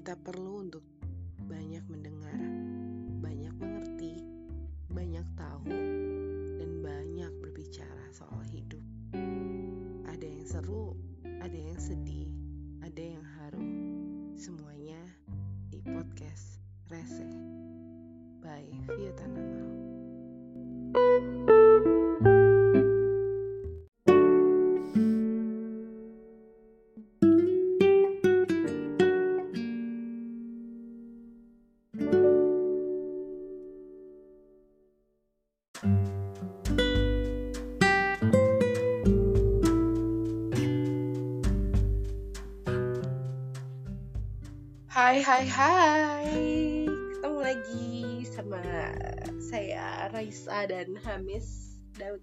[0.00, 0.89] kita perlu untuk
[45.40, 46.36] Hai hai
[47.16, 47.88] Ketemu lagi
[48.28, 48.60] sama
[49.40, 52.20] saya Raisa dan Hamis Daud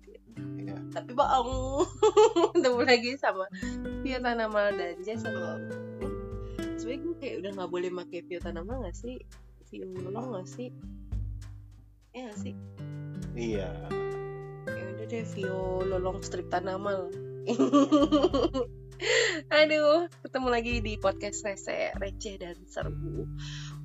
[0.61, 0.77] Ya.
[0.93, 1.81] Tapi bohong
[2.53, 3.49] Ketemu lagi sama
[4.05, 5.65] Via Tanamal dan Jason Love
[6.77, 9.17] Sebenernya gue kayak udah gak boleh pakai Via Tanamal gak sih?
[9.73, 10.69] Via Lolong gak sih?
[12.13, 12.53] Ya gak sih?
[13.33, 13.69] Iya.
[14.69, 17.09] Ya udah deh Vio Lolong Strip Tanamal
[19.57, 23.25] Aduh, ketemu lagi di podcast Rese, Receh dan Serbu.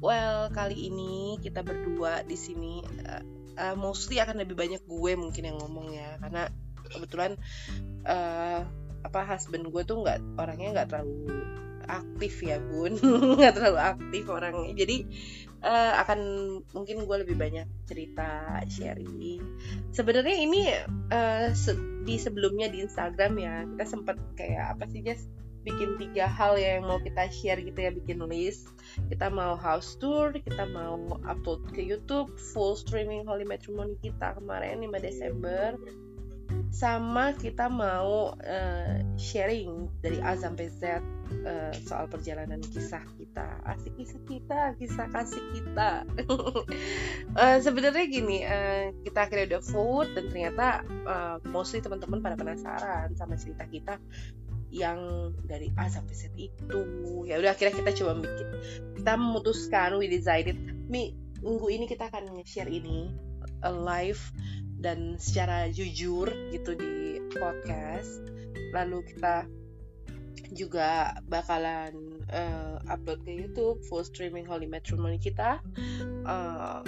[0.05, 3.25] Well, kali ini kita berdua di sini uh,
[3.57, 6.53] uh, mostly akan lebih banyak gue mungkin yang ngomong ya, karena
[6.93, 7.41] kebetulan
[8.05, 8.69] uh,
[9.01, 11.41] apa husband gue tuh nggak orangnya nggak terlalu
[11.89, 12.93] aktif ya bun,
[13.41, 14.77] nggak terlalu aktif orangnya.
[14.77, 15.09] Jadi
[15.65, 16.21] uh, akan
[16.77, 19.41] mungkin gue lebih banyak cerita sharing.
[19.89, 20.69] Sebenarnya ini
[21.17, 25.25] uh, se- di sebelumnya di Instagram ya kita sempat kayak apa sih Jess
[25.63, 28.71] bikin tiga hal ya yang mau kita share gitu ya bikin list.
[29.09, 34.83] Kita mau house tour kita mau upload ke YouTube full streaming Holy Matrimony kita kemarin
[34.83, 35.79] 5 Desember.
[36.73, 41.01] Sama kita mau uh, sharing dari A sampai Z
[41.45, 43.61] uh, soal perjalanan kisah kita.
[43.65, 46.05] Asik kisah kita kisah kasih kita.
[47.37, 50.67] Uh, sebenarnya gini uh, kita akhirnya udah vote dan ternyata
[51.09, 53.97] uh, mostly teman-teman pada penasaran sama cerita kita
[54.73, 56.81] yang dari A sampai Z itu.
[57.29, 58.49] Ya udah akhirnya kita coba bikin.
[58.97, 60.57] Kita memutuskan we decided
[60.89, 61.13] mi
[61.45, 63.13] minggu ini kita akan nge-share ini
[63.63, 64.23] live
[64.81, 68.25] dan secara jujur gitu di podcast.
[68.73, 69.47] Lalu kita
[70.57, 71.93] juga bakalan
[72.33, 75.61] uh, upload ke YouTube full streaming Holy Matrimony kita.
[76.25, 76.81] Uh,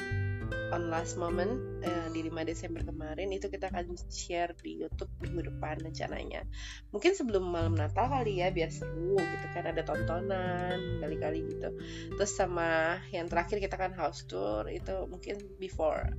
[0.72, 5.52] on last moment uh, di 5 Desember kemarin itu kita akan share di YouTube minggu
[5.54, 6.42] depan rencananya.
[6.90, 11.70] Mungkin sebelum malam Natal kali ya biar seru gitu kan ada tontonan kali-kali gitu.
[12.18, 16.10] Terus sama yang terakhir kita kan house tour itu mungkin before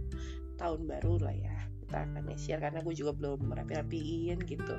[0.56, 1.56] tahun baru lah ya
[1.86, 4.76] kita akan share karena gue juga belum rapi-rapiin gitu.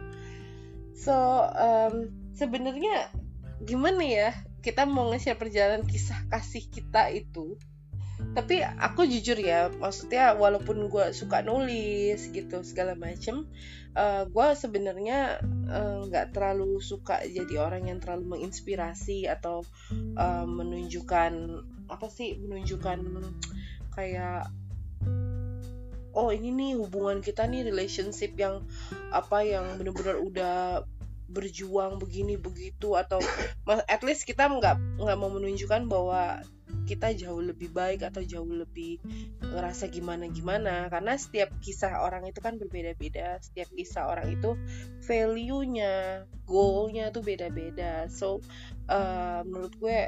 [0.96, 1.12] So
[1.52, 3.12] um, sebenarnya
[3.62, 4.30] gimana ya
[4.64, 7.54] kita mau nge-share perjalanan kisah kasih kita itu
[8.36, 13.44] tapi aku jujur ya maksudnya walaupun gue suka nulis gitu segala macem
[13.96, 15.40] uh, gue sebenarnya
[16.08, 19.64] nggak uh, terlalu suka jadi orang yang terlalu menginspirasi atau
[20.16, 21.32] uh, menunjukkan
[21.92, 22.98] apa sih menunjukkan
[23.92, 24.48] kayak
[26.16, 28.64] oh ini nih hubungan kita nih relationship yang
[29.12, 30.56] apa yang bener-bener udah
[31.26, 33.18] berjuang begini begitu atau
[33.90, 36.40] at least kita nggak nggak mau menunjukkan bahwa
[36.86, 39.02] kita jauh lebih baik atau jauh lebih
[39.42, 43.42] ngerasa gimana gimana karena setiap kisah orang itu kan berbeda-beda.
[43.42, 44.54] Setiap kisah orang itu
[45.02, 48.06] value-nya goalnya tuh beda-beda.
[48.06, 48.40] So
[48.86, 49.98] uh, menurut gue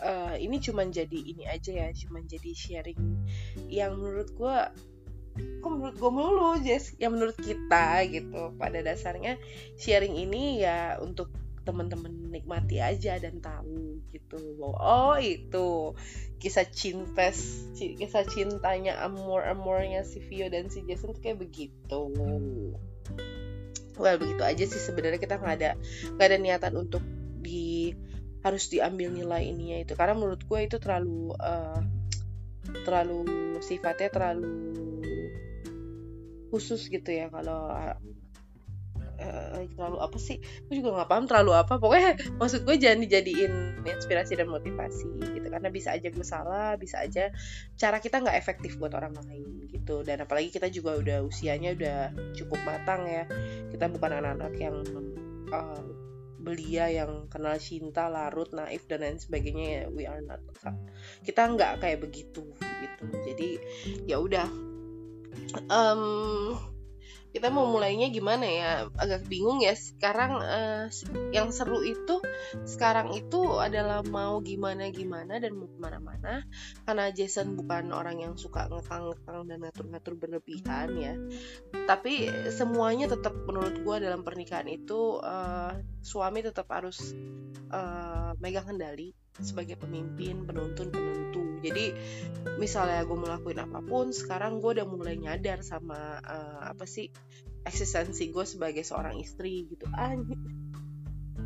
[0.00, 1.88] uh, ini cuman jadi ini aja ya.
[1.92, 3.02] Cuman jadi sharing
[3.68, 4.58] yang menurut gue
[5.60, 6.96] kok menurut gue mulu Jess?
[6.96, 8.56] Ya menurut kita gitu.
[8.56, 9.36] Pada dasarnya
[9.76, 11.28] sharing ini ya untuk
[11.70, 15.94] teman-teman nikmati aja dan tahu gitu bahwa oh itu.
[16.42, 17.30] Kisah cinta
[17.78, 22.00] kisah cintanya amor amornya si Vio dan si Jason tuh kayak begitu.
[24.00, 25.70] Well begitu aja sih sebenarnya kita nggak ada
[26.16, 27.04] nggak ada niatan untuk
[27.38, 27.94] di
[28.40, 29.92] harus diambil nilai ininya itu.
[29.94, 31.80] Karena menurut gue itu terlalu uh,
[32.82, 33.20] terlalu
[33.60, 34.80] sifatnya terlalu
[36.50, 37.70] khusus gitu ya kalau
[39.20, 40.40] uh, terlalu apa sih?
[40.66, 41.76] Gue juga nggak paham terlalu apa.
[41.76, 45.46] Pokoknya maksud gue jangan dijadiin inspirasi dan motivasi gitu.
[45.46, 47.28] Karena bisa aja gue salah bisa aja
[47.76, 50.02] cara kita nggak efektif buat orang lain gitu.
[50.02, 51.98] Dan apalagi kita juga udah usianya udah
[52.34, 53.24] cukup matang ya.
[53.70, 54.76] Kita bukan anak-anak yang
[55.52, 55.84] uh,
[56.40, 59.82] belia yang kenal cinta larut naif dan lain sebagainya ya.
[59.92, 60.40] We are not.
[61.22, 63.04] Kita nggak kayak begitu gitu.
[63.28, 63.48] Jadi
[64.08, 64.48] ya udah.
[65.70, 66.56] Um,
[67.30, 68.70] kita mau mulainya gimana ya?
[68.98, 69.74] Agak bingung ya.
[69.74, 70.86] Sekarang uh,
[71.30, 72.18] yang seru itu
[72.66, 76.42] sekarang itu adalah mau gimana gimana dan mau ke mana-mana
[76.84, 81.14] karena Jason bukan orang yang suka ngekang-ngekang dan ngatur-ngatur berlebihan ya.
[81.86, 87.14] Tapi semuanya tetap menurut gue dalam pernikahan itu uh, suami tetap harus
[87.70, 91.62] uh, megang kendali sebagai pemimpin penuntun penentu.
[91.62, 91.94] Jadi
[92.56, 97.12] misalnya gue melakukan apa pun sekarang gue udah mulai nyadar sama uh, apa sih
[97.68, 99.86] eksistensi gue sebagai seorang istri gitu.
[99.94, 100.40] Anjir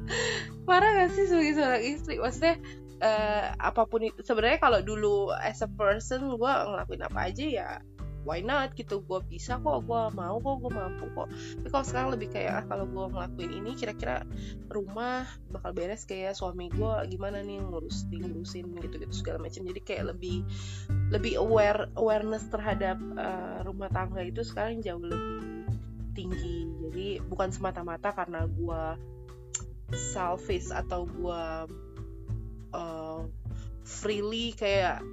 [0.68, 2.14] parah gak sih sebagai seorang istri?
[2.16, 2.56] Maksudnya
[3.02, 7.68] uh, apa pun itu sebenarnya kalau dulu as a person gue ngelakuin apa aja ya
[8.24, 11.28] why not gitu gue bisa kok gue mau kok gue mampu kok.
[11.30, 14.24] Tapi kalau sekarang lebih kayak ah kalau gue ngelakuin ini kira-kira
[14.72, 19.62] rumah bakal beres kayak suami gue gimana nih ngurus ngurusin gitu gitu segala macam.
[19.62, 20.42] Jadi kayak lebih
[21.12, 25.68] lebih aware awareness terhadap uh, rumah tangga itu sekarang jauh lebih
[26.16, 26.66] tinggi.
[26.88, 28.84] Jadi bukan semata-mata karena gue
[29.92, 31.44] selfish atau gue
[32.72, 33.20] uh,
[33.84, 35.04] freely kayak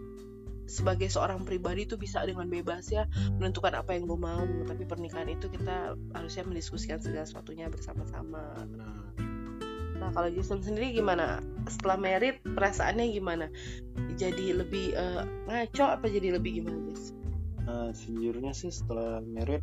[0.72, 3.04] sebagai seorang pribadi tuh bisa dengan bebas ya
[3.36, 4.48] menentukan apa yang gue mau.
[4.64, 8.64] Tapi pernikahan itu kita harusnya mendiskusikan segala sesuatunya bersama-sama.
[10.00, 11.44] Nah kalau Jason sendiri gimana?
[11.68, 13.46] Setelah merit perasaannya gimana?
[14.16, 17.20] Jadi lebih uh, ngaco apa jadi lebih gimana Jason?
[17.68, 19.62] Uh, sejujurnya sih setelah merit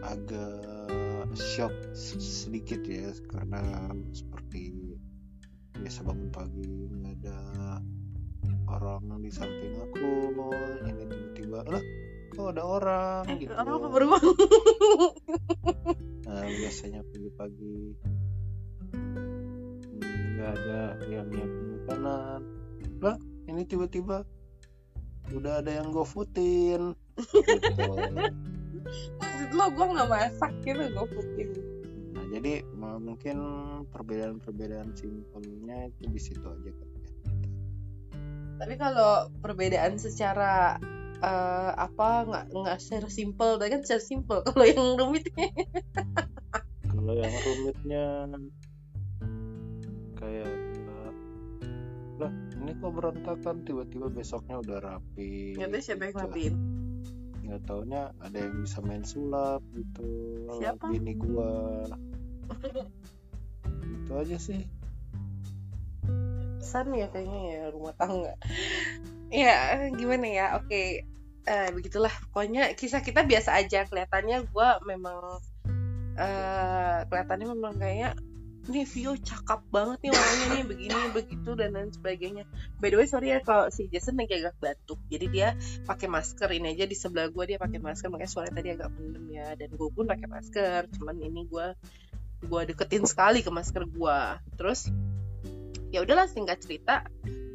[0.00, 0.88] agak
[1.36, 4.96] shock sedikit ya karena seperti
[5.78, 7.38] biasa bangun pagi nggak ada
[8.68, 10.10] orang di samping aku
[10.84, 11.84] ini tiba-tiba lah
[12.28, 13.22] kok ada orang?
[13.32, 13.52] Eh, gitu.
[13.56, 14.26] orang apa beruang
[16.28, 17.96] nah biasanya pagi-pagi.
[18.92, 22.40] Hmm, nggak ada yang nyiapin makanan.
[23.00, 23.16] Lah
[23.48, 24.28] ini tiba-tiba
[25.34, 27.84] udah ada yang gue footin gitu.
[29.20, 31.48] maksud lo gue nggak masak gitu gue footin
[32.16, 33.36] nah jadi mungkin
[33.92, 36.87] perbedaan-perbedaan simpelnya itu di situ aja kan
[38.58, 40.76] tapi kalau perbedaan secara
[41.22, 45.48] uh, apa nggak nggak secara simple tapi kan secara simple kalau yang rumitnya.
[46.90, 48.06] Kalau yang rumitnya
[50.18, 50.50] kayak
[52.18, 56.22] lah ini kok berantakan tiba-tiba besoknya udah rapi nggak tahu siapa yang gitu.
[56.26, 56.54] rapiin
[57.48, 60.04] nggak taunya ada yang bisa main sulap gitu.
[60.60, 60.84] Siapa?
[60.92, 61.80] bini gua.
[64.04, 64.68] Itu aja sih
[66.68, 68.36] berkesan ya kayaknya ya rumah tangga.
[69.32, 70.68] Ya gimana ya oke.
[70.68, 71.08] Okay.
[71.48, 73.88] uh, eh, begitulah pokoknya kisah kita biasa aja.
[73.88, 75.40] Kelihatannya gue memang
[76.20, 78.20] uh, kelihatannya memang kayak
[78.68, 82.44] nih Vio cakep banget nih orangnya nih begini begitu dan lain sebagainya.
[82.76, 85.00] By the way sorry ya kalau si Jason lagi agak batuk.
[85.08, 85.56] Jadi dia
[85.88, 88.12] pakai masker ini aja di sebelah gue dia pakai masker.
[88.12, 89.56] Makanya suara tadi agak pendem ya.
[89.56, 91.66] Dan gue pun pakai masker cuman ini gue
[92.38, 94.18] gue deketin sekali ke masker gue
[94.54, 94.94] terus
[95.88, 97.06] ya udahlah singkat cerita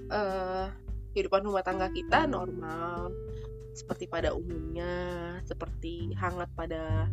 [0.10, 0.68] uh,
[1.14, 3.14] kehidupan rumah tangga kita normal
[3.74, 4.94] seperti pada umumnya
[5.46, 7.10] seperti hangat pada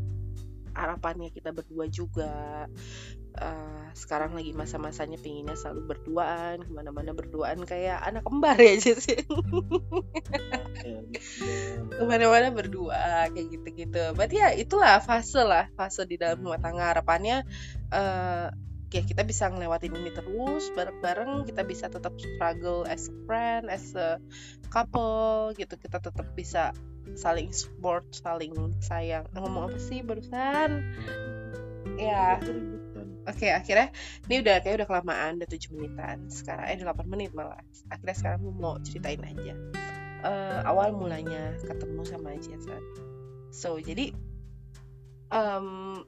[0.75, 2.67] harapannya kita berdua juga.
[3.31, 9.23] Uh, sekarang lagi masa-masanya pinginnya selalu berduaan ke mana-mana berduaan kayak anak kembar ya sih
[11.94, 14.02] ke mana-mana berdua kayak gitu-gitu.
[14.19, 16.90] Berarti ya itulah fase lah fase di dalam rumah tangga.
[16.90, 17.46] Harapannya
[17.94, 18.50] uh,
[18.90, 23.94] ya kita bisa ngelewatin ini terus bareng-bareng kita bisa tetap struggle as a friend as
[23.94, 24.18] a
[24.70, 25.78] couple gitu.
[25.78, 26.75] Kita tetap bisa
[27.14, 29.26] saling support saling sayang.
[29.35, 30.82] Ngomong apa sih barusan?
[31.97, 32.38] Ya.
[33.28, 33.94] Oke okay, akhirnya
[34.26, 36.26] ini udah kayak udah kelamaan udah tujuh menitan.
[36.32, 37.62] Sekarang eh 8 menit malah.
[37.92, 39.54] Akhirnya sekarang mau ceritain aja.
[40.20, 42.85] Uh, awal mulanya ketemu sama Jason
[43.50, 44.14] so jadi
[45.35, 46.00] um,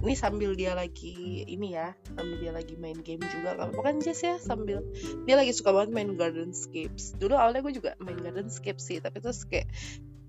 [0.00, 4.24] ini sambil dia lagi ini ya sambil dia lagi main game juga kalau bukan Jess
[4.24, 4.40] ya?
[4.40, 4.80] Sambil
[5.28, 7.20] dia lagi suka banget main Gardenscapes.
[7.20, 9.68] Dulu awalnya gue juga main Gardenscapes sih tapi terus kayak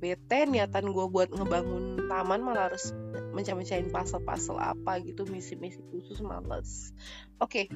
[0.01, 2.91] bete niatan gue buat ngebangun taman malah harus
[3.31, 6.91] mencari-mecahin puzzle-puzzle apa gitu misi-misi khusus males.
[7.39, 7.67] Oke.
[7.67, 7.75] Okay.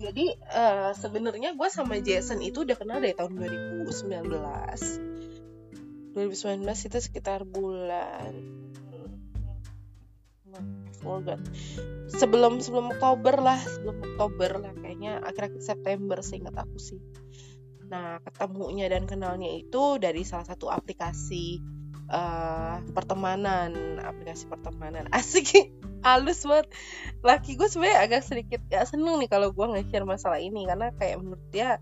[0.00, 4.00] jadi uh, sebenarnya gue sama Jason itu udah kenal dari tahun 2019
[6.16, 8.32] 2019 itu sekitar bulan
[11.00, 11.40] forgot
[12.12, 17.00] sebelum sebelum Oktober lah sebelum Oktober lah kayaknya akhir-akhir September seingat aku sih.
[17.88, 21.58] Nah ketemunya dan kenalnya itu dari salah satu aplikasi
[22.10, 25.08] uh, pertemanan aplikasi pertemanan.
[25.16, 25.72] Asik
[26.04, 26.68] halus banget.
[27.20, 31.20] Laki gue sebenarnya agak sedikit gak seneng nih kalau gue nge-share masalah ini karena kayak
[31.20, 31.80] menurut dia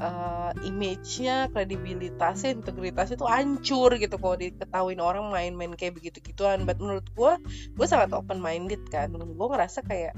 [0.00, 6.64] uh, image-nya, kredibilitasnya, integritasnya tuh hancur gitu kalau diketahuin orang main-main kayak begitu gituan.
[6.64, 7.32] But menurut gue,
[7.76, 9.12] gue sangat open minded kan.
[9.12, 10.16] Gue ngerasa kayak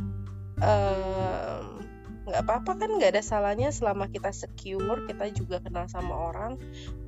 [2.22, 6.58] nggak apa-apa kan nggak ada salahnya selama kita secure, kita juga kenal sama orang,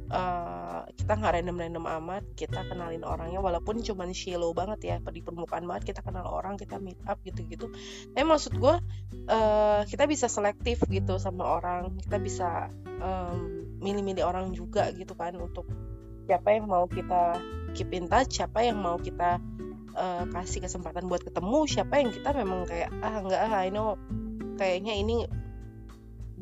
[0.05, 5.65] Uh, kita nggak random-random amat kita kenalin orangnya walaupun cuman shallow banget ya di permukaan
[5.65, 7.73] banget kita kenal orang kita meet up gitu-gitu.
[8.13, 8.75] Tapi maksud gue
[9.33, 12.69] uh, kita bisa selektif gitu sama orang kita bisa
[13.01, 15.65] um, milih-milih orang juga gitu kan untuk
[16.29, 17.41] siapa yang mau kita
[17.73, 19.41] keep in touch siapa yang mau kita
[19.97, 23.97] uh, kasih kesempatan buat ketemu siapa yang kita memang kayak ah nggak ah I know
[24.55, 25.27] kayaknya ini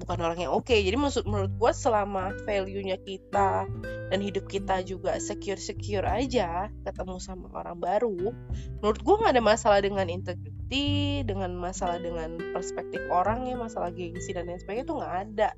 [0.02, 0.66] bukan orang yang oke.
[0.66, 0.82] Okay.
[0.82, 3.68] jadi maksud menurut gue selama value-nya kita
[4.10, 8.32] dan hidup kita juga secure secure aja ketemu sama orang baru
[8.80, 14.32] menurut gue nggak ada masalah dengan integrity dengan masalah dengan perspektif orang ya masalah gengsi
[14.32, 15.50] dan lain sebagainya itu nggak ada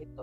[0.00, 0.22] gitu.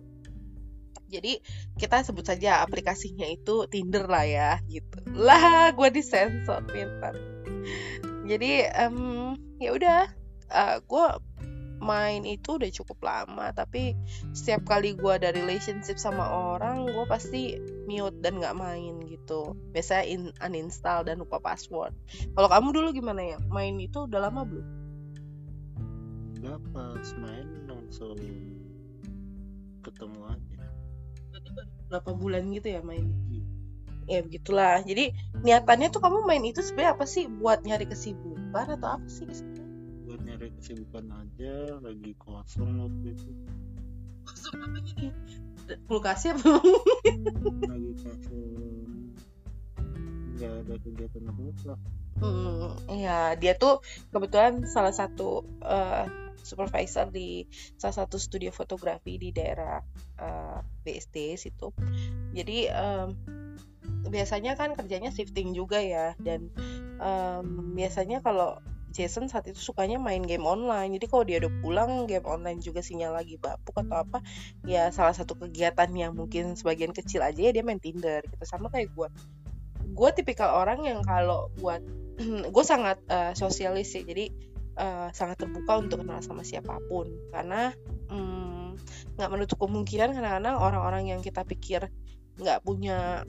[1.11, 1.33] Jadi
[1.75, 5.03] kita sebut saja aplikasinya itu Tinder lah ya gitu.
[5.11, 7.19] Lah gue disensor pintar.
[8.23, 10.07] Jadi um, ya udah
[10.55, 11.05] uh, gue
[11.81, 13.97] main itu udah cukup lama tapi
[14.37, 17.57] setiap kali gue ada relationship sama orang gue pasti
[17.89, 19.57] mute dan nggak main gitu.
[19.73, 21.91] Biasanya in uninstall dan lupa password.
[22.37, 23.37] Kalau kamu dulu gimana ya?
[23.49, 24.67] Main itu udah lama belum?
[26.41, 28.17] Enggak pas main langsung
[29.81, 30.63] ketemu aja.
[31.89, 33.09] Berapa bulan gitu ya main?
[33.09, 33.43] Hmm.
[34.09, 34.81] ya begitulah.
[34.83, 35.13] Jadi
[35.45, 37.29] niatannya tuh kamu main itu sebenarnya apa sih?
[37.29, 39.25] Buat nyari kesibukan atau apa sih
[40.25, 43.31] nyari kesibukan aja lagi kosong waktu itu.
[44.25, 45.07] Kosong apa ini
[45.87, 46.63] kulkasnya belum
[47.67, 49.13] lagi kosong.
[50.37, 51.75] Nggak ada kegiatan apa apa
[52.21, 53.81] hmm iya dia tuh
[54.13, 56.05] kebetulan salah satu uh,
[56.41, 57.45] supervisor di
[57.77, 59.81] salah satu studio fotografi di daerah
[60.17, 61.69] uh, eh, BSD situ.
[62.33, 63.13] Jadi um,
[64.09, 66.49] biasanya kan kerjanya shifting juga ya dan
[66.97, 68.57] um, biasanya kalau
[68.91, 70.91] Jason saat itu sukanya main game online.
[70.99, 74.19] Jadi kalau dia udah pulang game online juga sinyal lagi bapuk atau apa
[74.67, 78.43] ya salah satu kegiatan yang mungkin sebagian kecil aja ya dia main Tinder gitu.
[78.43, 79.07] Sama kayak gue
[79.91, 81.81] gue tipikal orang yang kalau buat
[82.53, 84.03] gue sangat uh, sosialis sih.
[84.03, 84.29] Jadi
[84.75, 87.07] uh, sangat terbuka untuk kenal sama siapa pun.
[87.31, 87.71] Karena
[88.11, 88.75] hmm,
[89.15, 91.87] nggak mm, menutup kemungkinan kadang-kadang orang-orang yang kita pikir
[92.39, 93.27] nggak punya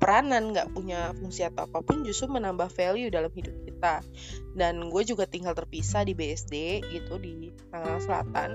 [0.00, 4.00] peranan nggak punya fungsi atau apa pun justru menambah value dalam hidup kita.
[4.56, 8.50] Dan gue juga tinggal terpisah di BSD gitu di Tangerang Selatan.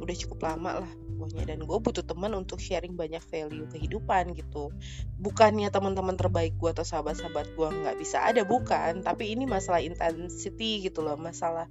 [0.00, 1.44] Udah cukup lama lah pokoknya.
[1.52, 4.72] Dan gue butuh teman untuk sharing banyak value kehidupan gitu.
[5.20, 9.04] Bukannya teman-teman terbaik gue atau sahabat-sahabat gue nggak bisa ada bukan.
[9.04, 11.68] Tapi ini masalah intensity gitu loh masalah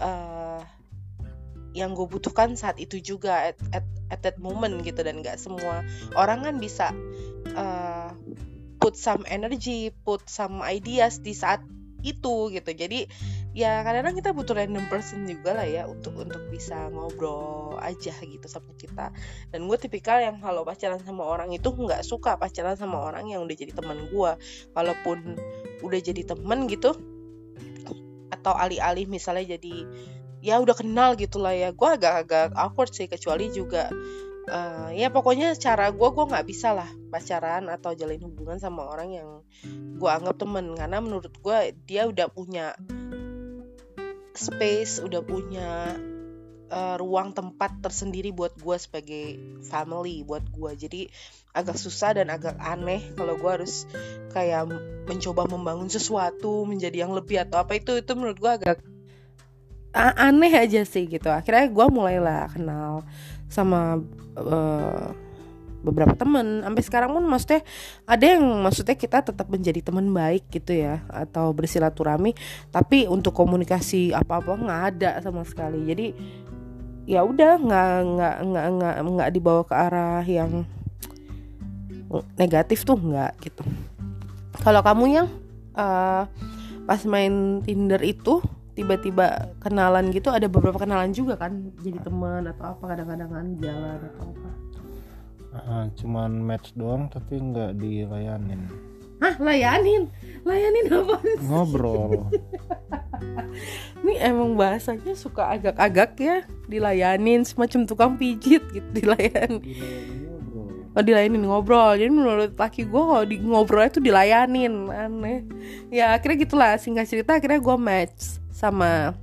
[0.00, 0.60] uh,
[1.74, 5.82] yang gue butuhkan saat itu juga at, at, at that moment gitu dan nggak semua
[6.14, 6.94] orang kan bisa
[7.58, 8.14] uh,
[8.78, 11.60] put some energy, put some ideas di saat
[12.04, 12.70] itu gitu.
[12.76, 13.08] Jadi
[13.56, 18.44] ya kadang-kadang kita butuh random person juga lah ya untuk untuk bisa ngobrol aja gitu
[18.44, 19.10] sama kita.
[19.50, 23.40] Dan gue tipikal yang kalau pacaran sama orang itu nggak suka pacaran sama orang yang
[23.42, 24.32] udah jadi teman gue.
[24.76, 25.18] Walaupun
[25.80, 26.92] udah jadi temen gitu
[28.34, 29.88] atau alih-alih misalnya jadi
[30.44, 31.72] ya udah kenal gitu lah ya.
[31.72, 33.88] Gue agak-agak awkward sih kecuali juga
[34.52, 39.16] uh, ya pokoknya cara gue gue nggak bisa lah pacaran atau jalin hubungan sama orang
[39.16, 39.28] yang
[39.96, 40.76] gue anggap temen.
[40.76, 41.58] Karena menurut gue
[41.88, 42.76] dia udah punya
[44.34, 45.96] space udah punya
[46.68, 51.06] uh, ruang tempat tersendiri buat gue sebagai family buat gue jadi
[51.54, 53.86] agak susah dan agak aneh kalau gue harus
[54.34, 54.66] kayak
[55.06, 57.78] mencoba membangun sesuatu menjadi yang lebih atau apa.
[57.78, 58.76] Itu itu menurut gue agak
[59.94, 61.30] aneh aja sih gitu.
[61.30, 63.06] Akhirnya gue mulailah kenal
[63.46, 64.02] sama
[64.34, 65.14] uh,
[65.86, 66.66] beberapa temen.
[66.66, 67.62] Sampai sekarang pun maksudnya
[68.02, 72.34] ada yang maksudnya kita tetap menjadi teman baik gitu ya atau bersilaturahmi
[72.74, 75.86] tapi untuk komunikasi apa apa nggak ada sama sekali.
[75.86, 76.06] Jadi
[77.06, 80.66] ya udah nggak nggak nggak nggak nggak dibawa ke arah yang
[82.34, 83.62] negatif tuh nggak gitu.
[84.64, 85.28] Kalau kamu yang
[85.76, 86.24] uh,
[86.88, 88.40] pas main Tinder itu
[88.74, 93.98] tiba-tiba kenalan gitu ada beberapa kenalan juga kan jadi teman atau apa kadang-kadang kan jalan
[94.02, 94.50] atau apa.
[95.54, 98.66] Uh, cuman match doang tapi nggak dilayanin.
[99.22, 100.10] Hah layanin?
[100.42, 101.38] Layanin apa sih?
[101.46, 102.26] ngobrol.
[104.02, 109.62] Ini emang bahasanya suka agak-agak ya dilayanin semacam tukang pijit gitu dilayanin.
[110.98, 111.94] Oh dilayanin ngobrol.
[111.94, 115.46] Jadi menurut laki gue kalau di ngobrol itu dilayanin aneh.
[115.94, 119.18] Ya akhirnya gitulah singkat cerita akhirnya gue match sama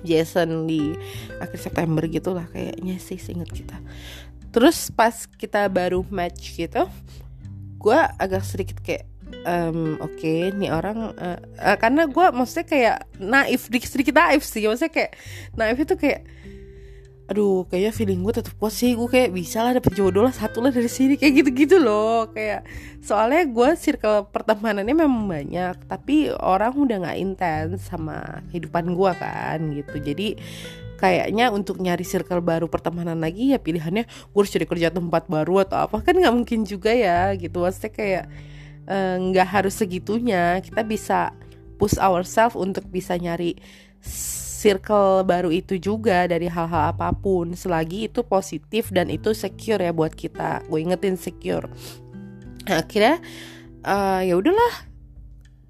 [0.00, 0.96] Jason di
[1.36, 3.76] akhir September gitulah kayaknya sih inget kita.
[4.48, 6.88] Terus pas kita baru match gitu
[7.78, 9.06] gue agak sedikit kayak
[9.46, 14.66] um, oke okay, nih orang uh, uh, karena gue maksudnya kayak naif sedikit naif sih.
[14.66, 15.12] Maksudnya kayak
[15.54, 16.26] naif itu kayak
[17.28, 18.96] aduh kayaknya feeling gue tetap kuat sih.
[18.96, 22.32] Gue kayak bisa lah dapet jodoh lah satu lah dari sini kayak gitu-gitu loh.
[22.32, 22.64] Kayak
[23.04, 29.58] soalnya gue circle pertemanannya memang banyak tapi orang udah nggak intens sama kehidupan gue kan
[29.76, 29.96] gitu.
[30.00, 30.28] Jadi
[30.98, 35.68] kayaknya untuk nyari circle baru pertemanan lagi ya pilihannya gue harus cari kerja tempat baru
[35.68, 36.00] atau apa.
[36.00, 37.60] Kan nggak mungkin juga ya gitu.
[37.60, 38.24] Maksudnya kayak
[38.88, 40.64] eh, nggak uh, harus segitunya.
[40.64, 41.36] Kita bisa
[41.76, 43.60] push ourselves untuk bisa nyari
[44.58, 47.54] circle baru itu juga dari hal-hal apa pun.
[47.54, 50.66] Selagi itu positif dan itu secure ya buat kita.
[50.66, 51.70] Gue ingetin secure.
[52.66, 53.22] Nah, akhirnya
[53.86, 54.90] uh, ya udahlah.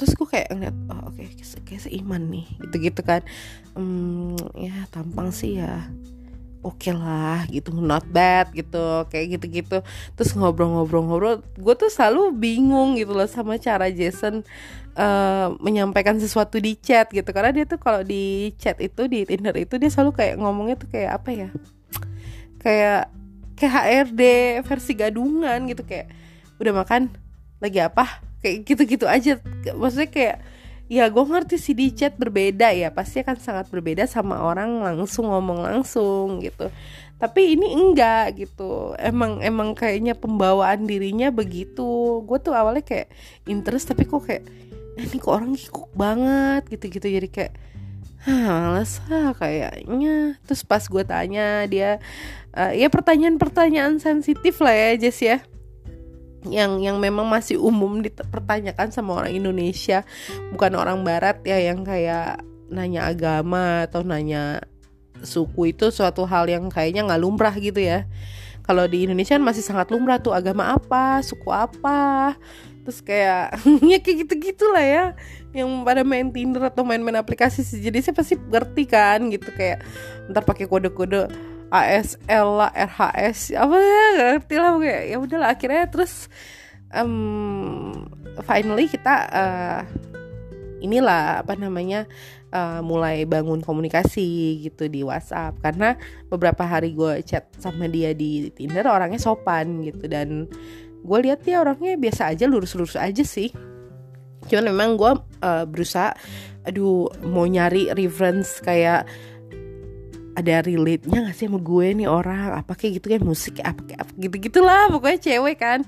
[0.01, 2.49] Terus gue kayak ngeliat oh oke okay, kayak seiman nih.
[2.65, 3.21] Gitu gitu kan.
[3.77, 5.85] Hmm, ya tampang sih ya
[6.61, 9.79] oke okay lah gitu not bad gitu kayak gitu gitu
[10.19, 14.43] terus ngobrol-ngobrol-ngobrol gue tuh selalu bingung gitu loh sama cara Jason
[14.99, 17.31] uh, menyampaikan sesuatu di chat gitu.
[17.31, 20.91] Karena dia tuh kalau di chat itu di Tinder itu dia selalu kayak ngomongnya tuh
[20.91, 21.49] kayak apa ya?
[22.59, 23.03] Kayak
[23.55, 24.23] kayak HRD
[24.67, 26.11] versi gadungan gitu kayak
[26.59, 27.15] udah makan?
[27.63, 28.21] Lagi apa?
[28.43, 29.39] Kayak gitu-gitu aja.
[29.75, 30.37] Maksudnya kayak
[30.89, 32.89] ya gue ngerti sih di chat berbeda ya.
[32.91, 36.73] Pasti akan sangat berbeda sama orang langsung ngomong langsung gitu.
[37.21, 38.97] Tapi ini enggak gitu.
[38.97, 42.25] Emang emang kayaknya pembawaan dirinya begitu.
[42.25, 43.13] Gue tuh awalnya kayak
[43.47, 44.45] interest tapi kok kayak
[44.99, 47.07] eh, ini kok orang kikuk banget gitu-gitu.
[47.07, 47.53] Jadi kayak
[48.27, 50.41] males ah kayaknya.
[50.49, 52.01] Terus pas gue tanya dia
[52.57, 55.39] uh, ya pertanyaan-pertanyaan sensitif lah ya Jess ya
[56.51, 60.03] yang yang memang masih umum dipertanyakan sama orang Indonesia
[60.53, 64.63] bukan orang Barat ya yang kayak nanya agama atau nanya
[65.25, 68.05] suku itu suatu hal yang kayaknya nggak lumrah gitu ya.
[68.69, 72.37] Kalau di Indonesia kan masih sangat lumrah tuh agama apa suku apa
[72.89, 73.53] terus kayak
[73.93, 75.05] ya kayak gitu gitulah ya
[75.53, 79.85] yang pada main Tinder atau main-main aplikasi sejenisnya pasti ngerti kan gitu kayak
[80.33, 81.29] ntar pakai kode-kode
[81.69, 86.33] ASL lah RHS apa ya gak ngerti lah kayak ya udahlah akhirnya terus
[86.93, 87.93] um,
[88.45, 89.81] finally kita uh,
[90.79, 92.07] inilah apa namanya
[92.55, 95.59] uh, mulai bangun komunikasi gitu di WhatsApp.
[95.61, 95.95] Karena
[96.31, 100.07] beberapa hari gue chat sama dia di Tinder orangnya sopan gitu.
[100.07, 100.47] Dan
[101.03, 103.51] gue lihat dia orangnya biasa aja lurus-lurus aja sih.
[104.49, 105.13] Cuman memang gue
[105.45, 106.15] uh, berusaha
[106.67, 109.09] aduh mau nyari reference kayak
[110.39, 112.55] ada relate-nya gak sih sama gue nih orang?
[112.55, 115.83] Apa kayak gitu kan musik apa kayak apa gitu gitulah pokoknya cewek kan.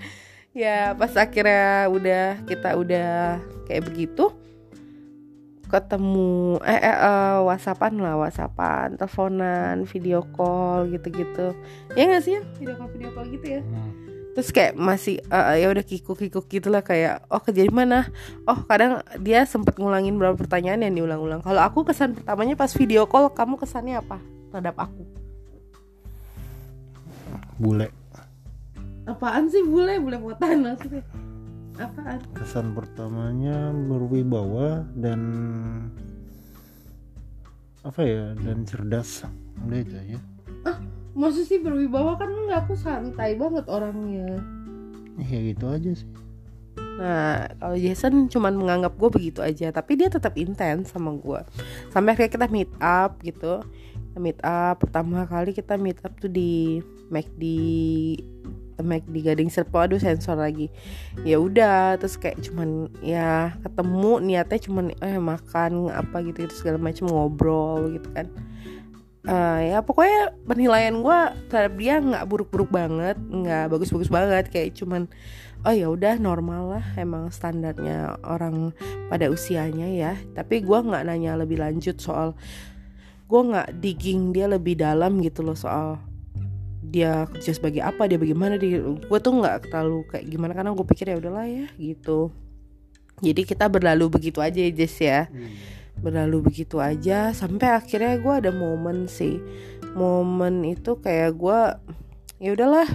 [0.51, 3.39] Ya pas akhirnya udah kita udah
[3.71, 4.35] kayak begitu
[5.71, 11.55] ketemu eh, eh uh, whatsappan lah whatsappan teleponan video call gitu-gitu.
[11.95, 12.43] Ya gak sih ya?
[12.59, 13.63] Video call video call gitu ya?
[13.63, 13.95] Hmm.
[14.35, 18.11] Terus kayak masih uh, ya udah kikuk-kikuk gitulah kayak oh kerja di mana?
[18.51, 21.39] Oh kadang dia sempat ngulangin beberapa pertanyaan yang diulang-ulang.
[21.47, 25.03] Kalau aku kesan pertamanya pas video call kamu kesannya apa terhadap aku.
[27.57, 27.89] Bule.
[29.07, 29.97] Apaan sih bule?
[30.03, 31.03] Bule potan maksudnya.
[31.79, 32.21] Apaan?
[32.37, 35.21] Kesan pertamanya berwibawa dan
[37.81, 38.35] apa ya?
[38.37, 39.25] Dan cerdas.
[39.65, 40.21] Udah itu ya
[40.65, 40.77] ah
[41.17, 42.69] maksud sih berwibawa kan enggak?
[42.69, 44.41] Aku santai banget orangnya.
[45.21, 46.09] Ya gitu aja sih.
[47.01, 51.41] Nah, kalau Jason cuman menganggap gue begitu aja, tapi dia tetap intens sama gue.
[51.89, 53.65] Sampai akhirnya kita meet up gitu.
[54.19, 54.83] Meet up.
[54.83, 57.45] Pertama kali kita meet up tuh di McD
[58.81, 59.87] Mac di Gading Serpong.
[59.87, 60.73] Aduh sensor lagi.
[61.23, 66.81] Ya udah terus kayak cuman ya ketemu niatnya cuman eh makan apa gitu, gitu segala
[66.81, 68.27] macam ngobrol gitu kan.
[69.21, 71.21] Uh, ya pokoknya penilaian gue
[71.53, 74.49] terhadap dia nggak buruk-buruk banget nggak bagus-bagus banget.
[74.49, 75.13] Kayak cuman
[75.61, 78.73] oh ya udah normal lah emang standarnya orang
[79.13, 80.13] pada usianya ya.
[80.33, 82.33] Tapi gue nggak nanya lebih lanjut soal
[83.31, 86.03] gue nggak digging dia lebih dalam gitu loh soal
[86.91, 90.87] dia kerja sebagai apa dia bagaimana dia gue tuh nggak terlalu kayak gimana karena gue
[90.91, 92.35] pikir ya udahlah ya gitu.
[93.23, 95.31] Jadi kita berlalu begitu aja Jess ya.
[95.31, 95.55] Hmm.
[96.03, 99.39] Berlalu begitu aja sampai akhirnya gue ada momen sih.
[99.95, 101.61] Momen itu kayak gue
[102.43, 102.89] ya udahlah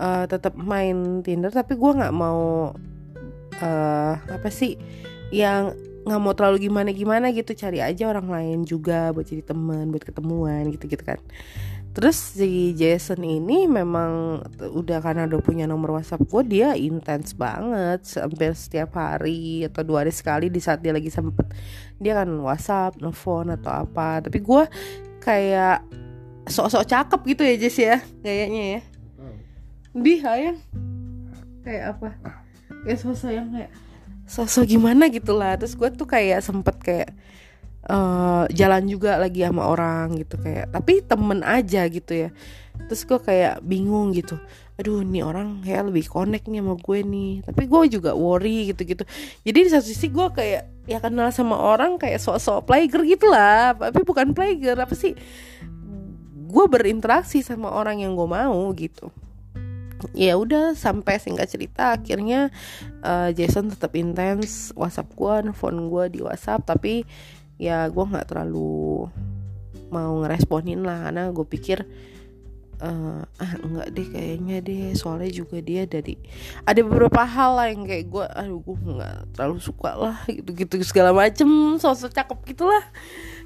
[0.00, 2.72] uh, tetap main Tinder tapi gue nggak mau
[3.60, 4.80] uh, apa sih
[5.28, 5.76] yang
[6.08, 10.04] nggak mau terlalu gimana gimana gitu cari aja orang lain juga buat jadi teman buat
[10.08, 11.20] ketemuan gitu gitu kan.
[11.98, 18.06] Terus si Jason ini memang udah karena udah punya nomor WhatsApp gue dia intens banget
[18.14, 21.50] hampir setiap hari atau dua hari sekali di saat dia lagi sempet
[21.98, 24.22] dia kan WhatsApp, nelfon atau apa.
[24.22, 24.62] Tapi gue
[25.18, 25.82] kayak
[26.46, 28.80] sok-sok cakep gitu ya Jess ya kayaknya ya.
[29.98, 30.54] Di ya
[31.66, 32.08] kayak apa?
[32.86, 33.74] Kayak sosok yang kayak
[34.28, 35.56] sosok gimana gitu lah.
[35.56, 37.10] Terus gue tuh kayak sempet kayak
[37.88, 42.30] uh, jalan juga lagi sama orang gitu kayak tapi temen aja gitu ya.
[42.86, 44.38] Terus gue kayak bingung gitu.
[44.78, 47.32] Aduh nih orang kayak lebih connect nih sama gue nih.
[47.42, 49.02] Tapi gue juga worry gitu-gitu.
[49.42, 52.68] Jadi di satu sisi gue kayak ya kenal sama orang kayak sok-sok
[53.02, 53.74] gitu lah.
[53.74, 55.16] Tapi bukan player apa sih?
[56.48, 59.10] Gue berinteraksi sama orang yang gue mau gitu
[60.14, 62.54] ya udah sampai singkat cerita akhirnya
[63.02, 67.02] uh, Jason tetap intens WhatsApp gue, phone gue di WhatsApp tapi
[67.58, 69.10] ya gue nggak terlalu
[69.90, 71.82] mau ngeresponin lah karena gue pikir
[72.82, 76.14] uh, ah enggak deh kayaknya deh soalnya juga dia dari
[76.62, 80.74] ada beberapa hal lah yang kayak gue aduh gue nggak terlalu suka lah gitu gitu
[80.86, 81.48] segala macem
[81.80, 82.84] sosok cakep gitulah.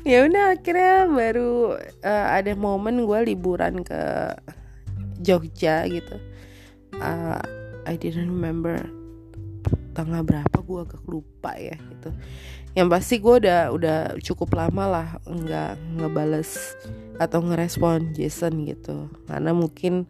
[0.02, 4.34] Ya udah akhirnya baru uh, ada momen gue liburan ke
[5.22, 6.18] Jogja gitu
[7.00, 7.40] uh,
[7.87, 8.78] I didn't remember
[9.92, 12.11] tanggal berapa gue agak lupa ya gitu.
[12.72, 16.76] Yang pasti gue udah udah cukup lama lah nggak ngebales
[17.20, 19.12] atau ngerespon Jason gitu.
[19.28, 20.09] Karena mungkin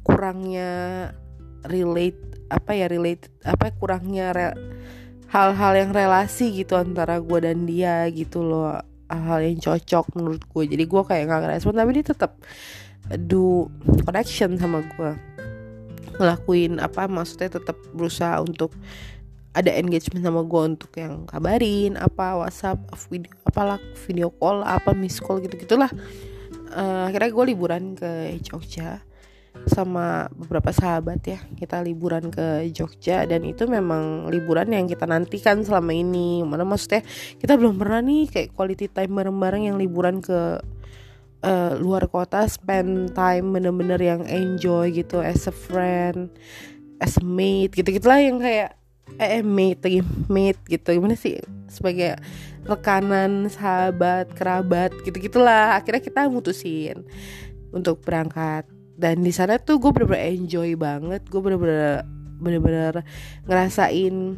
[0.00, 0.70] kurangnya
[1.68, 4.32] relate apa ya relate apa kurangnya
[5.28, 8.80] hal-hal yang relasi gitu antara gue dan dia gitu loh.
[9.08, 12.32] Hal-hal yang cocok menurut gue jadi gue kayak nggak ngerespon tapi dia tetap
[13.24, 13.72] do
[14.04, 15.12] connection sama gue
[16.18, 18.74] ngelakuin apa maksudnya tetap berusaha untuk
[19.56, 22.78] ada engagement sama gue untuk yang kabarin apa WhatsApp
[23.08, 25.90] video apalah video call apa miss call gitu gitulah
[26.74, 29.02] uh, akhirnya gue liburan ke Jogja
[29.66, 31.40] sama beberapa sahabat ya.
[31.58, 36.46] Kita liburan ke Jogja dan itu memang liburan yang kita nantikan selama ini.
[36.46, 37.02] Mana maksudnya
[37.42, 40.62] kita belum pernah nih kayak quality time bareng-bareng yang liburan ke
[41.42, 46.32] uh, luar kota spend time bener-bener yang enjoy gitu as a friend
[46.98, 48.78] as a mate gitu gitulah yang kayak
[49.16, 50.88] eh, eh mate lagi mate gitu.
[50.92, 51.40] Gimana sih?
[51.72, 52.20] Sebagai
[52.68, 57.08] rekanan sahabat kerabat gitu gitulah akhirnya kita mutusin
[57.72, 58.68] untuk berangkat.
[58.98, 61.22] Dan di sana tuh gue bener-bener enjoy banget.
[61.30, 62.04] Gue bener-bener
[62.38, 63.06] bener-bener
[63.46, 64.36] ngerasain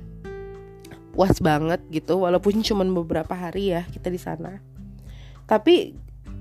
[1.16, 2.22] puas banget gitu.
[2.22, 4.60] Walaupun cuma beberapa hari ya kita di sana.
[5.48, 5.96] Tapi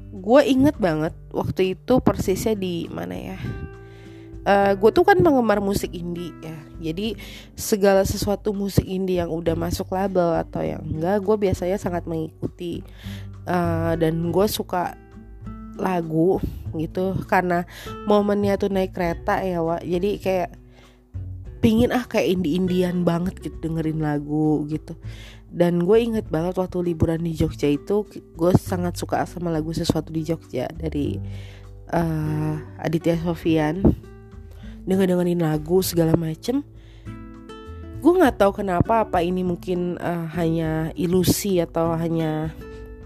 [0.10, 3.40] gue inget banget waktu itu persisnya di mana ya?
[4.48, 6.58] Uh, eh, gue tuh kan penggemar musik indie ya.
[6.80, 7.14] Jadi
[7.54, 12.82] segala sesuatu musik indie yang udah masuk label atau yang enggak gue biasanya sangat mengikuti.
[13.50, 14.94] Uh, dan gue suka
[15.80, 16.44] lagu
[16.76, 17.64] gitu karena
[18.06, 20.50] momennya tuh naik kereta ya wa jadi kayak
[21.64, 24.96] pingin ah kayak indie indian banget gitu dengerin lagu gitu
[25.50, 30.14] dan gue inget banget waktu liburan di Jogja itu gue sangat suka sama lagu sesuatu
[30.14, 31.18] di Jogja dari
[31.90, 33.82] uh, Aditya Sofian
[34.86, 36.66] denger dengerin lagu segala macem.
[38.00, 42.50] Gue nggak tahu kenapa apa ini mungkin uh, hanya ilusi atau hanya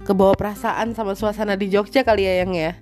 [0.06, 2.78] kebawa perasaan sama suasana di Jogja kali ya yang ya.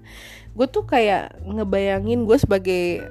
[0.52, 3.08] Gue tuh kayak ngebayangin gue sebagai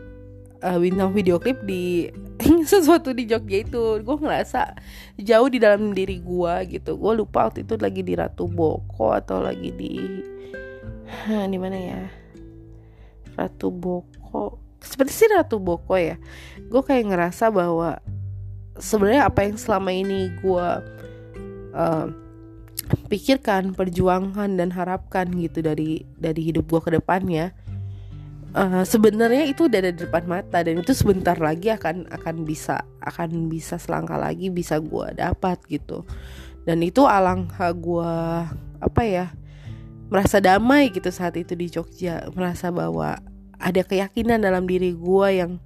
[0.61, 2.13] uh, bintang video klip di
[2.71, 4.01] sesuatu di Jogja itu.
[4.01, 4.75] Gue ngerasa
[5.21, 6.97] jauh di dalam diri gue gitu.
[6.97, 9.93] Gue lupa waktu itu lagi di Ratu Boko atau lagi di
[11.53, 12.03] di mana ya?
[13.37, 14.61] Ratu Boko.
[14.81, 16.17] Seperti sih Ratu Boko ya.
[16.71, 18.01] Gue kayak ngerasa bahwa
[18.81, 20.69] sebenarnya apa yang selama ini gue
[21.77, 22.07] uh,
[23.07, 27.55] pikirkan perjuangkan dan harapkan gitu dari dari hidup gue ke depannya
[28.55, 32.83] uh, sebenarnya itu udah ada di depan mata dan itu sebentar lagi akan akan bisa
[33.03, 36.07] akan bisa selangkah lagi bisa gue dapat gitu.
[36.65, 38.15] Dan itu alangkah gue
[38.81, 39.33] apa ya
[40.11, 42.29] merasa damai gitu saat itu di Jogja.
[42.35, 43.17] Merasa bahwa
[43.61, 45.61] ada keyakinan dalam diri gue yang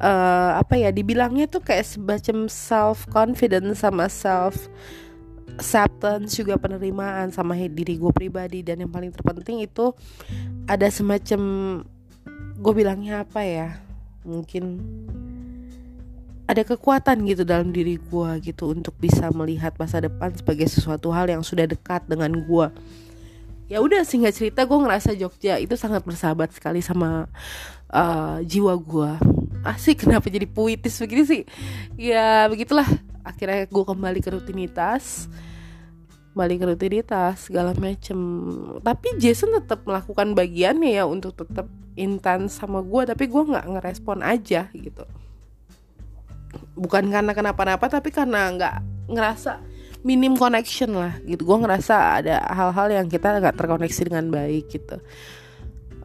[0.00, 4.56] uh, apa ya dibilangnya tuh kayak semacam self confidence sama self
[5.54, 8.66] acceptance juga penerimaan sama diri gue pribadi.
[8.66, 9.94] Dan yang paling terpenting itu
[10.66, 11.40] ada semacam
[12.64, 13.76] gue bilangnya apa ya?
[14.24, 14.80] Mungkin
[16.48, 21.28] ada kekuatan gitu dalam diri gue gitu untuk bisa melihat masa depan sebagai sesuatu hal
[21.28, 22.68] yang sudah dekat dengan gue
[23.64, 27.32] ya udah singkat cerita gue ngerasa Jogja itu sangat bersahabat sekali sama
[27.88, 29.10] uh, jiwa gue
[29.64, 31.42] asik kenapa jadi puitis begini sih?
[31.96, 32.86] Ya begitulah.
[33.24, 35.32] Akhirnya gue kembali ke rutinitas
[36.34, 38.18] balik rutinitas segala macem.
[38.82, 44.20] Tapi Jason tetap melakukan bagiannya ya untuk tetap intens sama gue tapi gue nggak ngerespon
[44.20, 45.06] aja gitu.
[46.74, 48.74] Bukan karena kenapa-napa tapi karena nggak
[49.14, 49.62] ngerasa
[50.02, 51.46] minim connection lah gitu.
[51.46, 54.98] Gue ngerasa ada hal-hal yang kita nggak terkoneksi dengan baik gitu.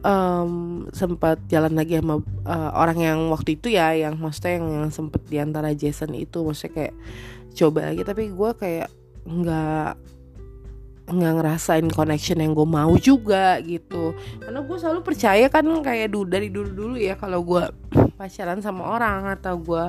[0.00, 4.88] Um, sempat jalan lagi sama uh, orang yang waktu itu ya yang maksudnya yang, yang
[4.94, 6.40] sempet di antara Jason itu.
[6.40, 6.94] Maksudnya kayak
[7.50, 8.88] coba lagi tapi gue kayak
[9.26, 9.92] nggak
[11.10, 14.14] nggak ngerasain connection yang gue mau juga gitu.
[14.38, 17.64] Karena gue selalu percaya kan kayak dulu dari dulu dulu ya kalau gue
[18.18, 19.84] pacaran sama orang atau gue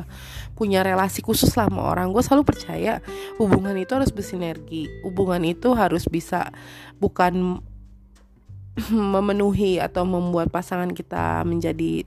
[0.58, 3.00] punya relasi khusus lah sama orang gue selalu percaya
[3.38, 4.90] hubungan itu harus bersinergi.
[5.06, 6.50] Hubungan itu harus bisa
[6.98, 7.62] bukan
[9.16, 12.06] memenuhi atau membuat pasangan kita menjadi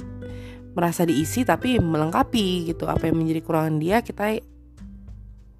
[0.74, 2.90] merasa diisi tapi melengkapi gitu.
[2.90, 4.53] Apa yang menjadi kekurangan dia kita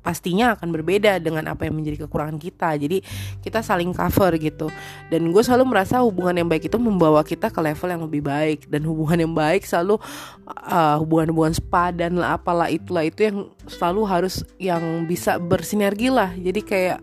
[0.04, 2.76] pastinya akan berbeda dengan apa yang menjadi kekurangan kita.
[2.76, 3.00] Jadi
[3.40, 4.68] kita saling cover gitu.
[5.08, 8.68] Dan gue selalu merasa hubungan yang baik itu membawa kita ke level yang lebih baik.
[8.68, 9.96] Dan hubungan yang baik selalu
[10.68, 16.28] uh, hubungan-hubungan sepadan lah apalah itulah itu yang selalu harus yang bisa bersinergi lah.
[16.36, 17.00] Jadi kayak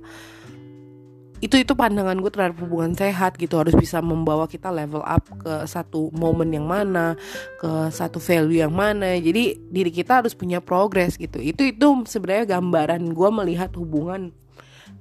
[1.41, 3.57] itu itu pandangan gue terhadap hubungan sehat gitu.
[3.57, 7.17] Harus bisa membawa kita level up ke satu momen yang mana
[7.57, 9.17] ke satu value yang mana.
[9.17, 11.41] Jadi diri kita harus punya progres gitu.
[11.41, 14.29] Itu itu sebenarnya gambaran gue melihat hubungan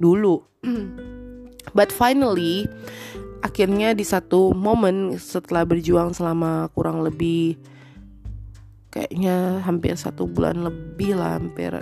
[0.00, 0.40] dulu.
[1.76, 2.64] But finally
[3.44, 7.60] akhirnya di satu momen setelah berjuang selama kurang lebih
[8.92, 11.72] kayaknya hampir satu bulan lebih lah hampir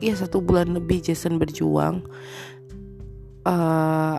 [0.00, 2.04] ya satu bulan lebih Jason berjuang
[3.46, 4.18] uh,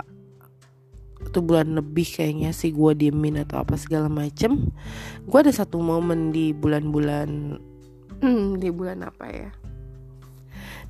[1.27, 4.71] satu bulan lebih kayaknya sih gue diemin atau apa segala macem.
[5.27, 7.59] Gue ada satu momen di bulan-bulan
[8.23, 9.51] hmm, di bulan apa ya?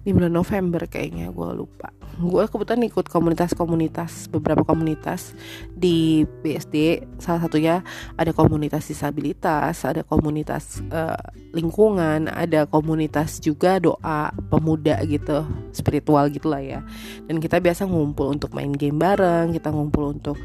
[0.08, 5.38] di bulan November kayaknya gue lupa gue kebetulan ikut komunitas-komunitas beberapa komunitas
[5.70, 7.86] di BSD salah satunya
[8.18, 11.18] ada komunitas disabilitas ada komunitas uh,
[11.54, 16.82] lingkungan ada komunitas juga doa pemuda gitu spiritual gitulah ya.
[17.30, 20.38] Dan kita biasa ngumpul untuk main game bareng kita ngumpul untuk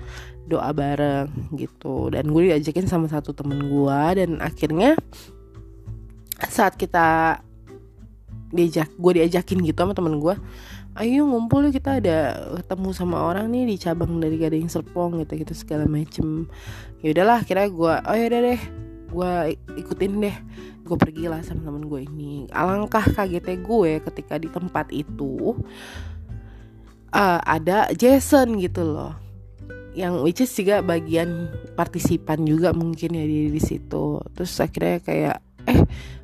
[0.44, 2.12] doa bareng gitu.
[2.12, 4.92] Dan gue diajakin sama satu temen gue dan akhirnya
[6.52, 7.40] saat kita
[8.52, 10.36] diajak gue diajakin gitu sama temen gue
[10.92, 15.40] ayo ngumpul yuk kita ada ketemu sama orang nih di cabang dari Gading Serpong gitu
[15.40, 16.44] gitu segala macem.
[17.00, 18.60] Ya udahlah kira gue oh ya deh
[19.12, 19.32] gue
[19.80, 20.36] ikutin deh.
[20.82, 22.44] Gue pergi lah sama temen gue ini.
[22.52, 25.56] Alangkah kagetnya gue ketika di tempat itu
[27.12, 29.16] uh, ada Jason gitu loh.
[29.92, 34.20] Yang which is juga bagian partisipan juga mungkin ya di di situ.
[34.36, 35.36] Terus akhirnya kayak
[35.68, 35.80] eh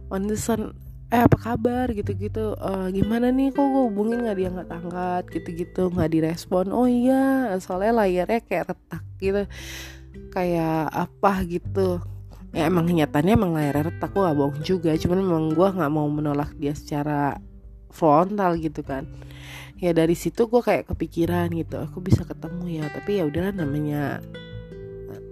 [0.09, 1.89] Anderson eh apa kabar?
[1.97, 2.53] gitu-gitu.
[2.61, 3.49] Uh, gimana nih?
[3.57, 5.83] Kok gue hubungin nggak dia nggak angkat gitu-gitu.
[5.89, 6.69] Nggak direspon.
[6.69, 7.49] Oh iya.
[7.65, 9.43] Soalnya layarnya kayak retak gitu.
[10.29, 12.05] Kayak apa gitu.
[12.53, 14.13] Ya emang kenyataannya emang layarnya retak.
[14.13, 14.93] Gue gak bohong juga.
[15.01, 17.41] Cuman memang gue nggak mau menolak dia secara
[17.89, 19.09] frontal gitu kan.
[19.81, 21.81] Ya dari situ gue kayak kepikiran gitu.
[21.89, 22.87] Aku bisa ketemu ya?
[22.93, 24.21] Tapi ya udahlah namanya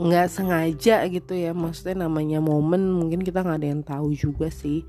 [0.01, 1.53] nggak sengaja gitu ya.
[1.53, 4.89] Maksudnya namanya momen mungkin kita nggak ada yang tahu juga sih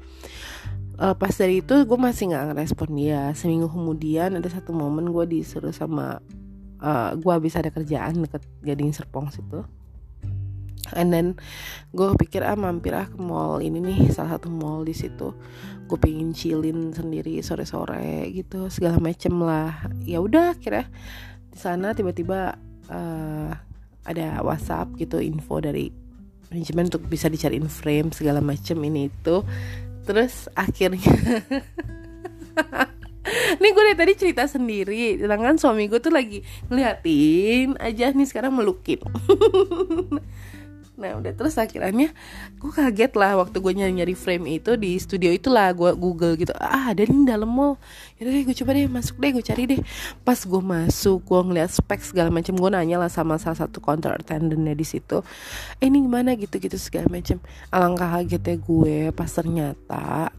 [0.98, 3.32] uh, pas dari itu gue masih nggak ngerespon dia.
[3.34, 6.22] Seminggu kemudian ada satu momen gue disuruh sama
[6.82, 9.64] uh, gue habis ada kerjaan deket Gading Serpong situ.
[10.96, 11.36] And then
[11.92, 15.36] gue pikir ah mampir ah ke mall ini nih salah satu mall di situ.
[15.88, 19.88] Gue pengen chillin sendiri sore-sore gitu segala macem lah.
[20.08, 20.88] Ya udah kira
[21.52, 22.56] di sana tiba-tiba
[22.88, 23.52] uh,
[24.08, 25.92] ada WhatsApp gitu info dari
[26.48, 29.44] manajemen untuk bisa dicariin frame segala macem ini itu
[30.08, 31.04] terus akhirnya
[33.60, 35.20] Nih gue dari tadi cerita sendiri.
[35.20, 36.40] Sedangkan suami gue tuh lagi
[36.72, 39.04] ngeliatin aja nih sekarang melukin
[40.98, 42.10] Nah udah terus akhirnya
[42.58, 46.58] gue kaget lah waktu gue nyari-nyari frame itu di studio itulah gue google gitu.
[46.58, 47.78] Ah ada nih dalam mall.
[48.18, 49.82] Yaudah deh gue coba deh masuk deh gue cari deh.
[50.26, 54.18] Pas gue masuk gue ngeliat spek segala macam gue nanya lah sama salah satu counter
[54.18, 55.22] attendantnya di situ.
[55.78, 56.34] Eh ini gimana?
[56.34, 57.38] Gitu gitu segala macam
[57.70, 60.34] alangkah kagetnya gue pas ternyata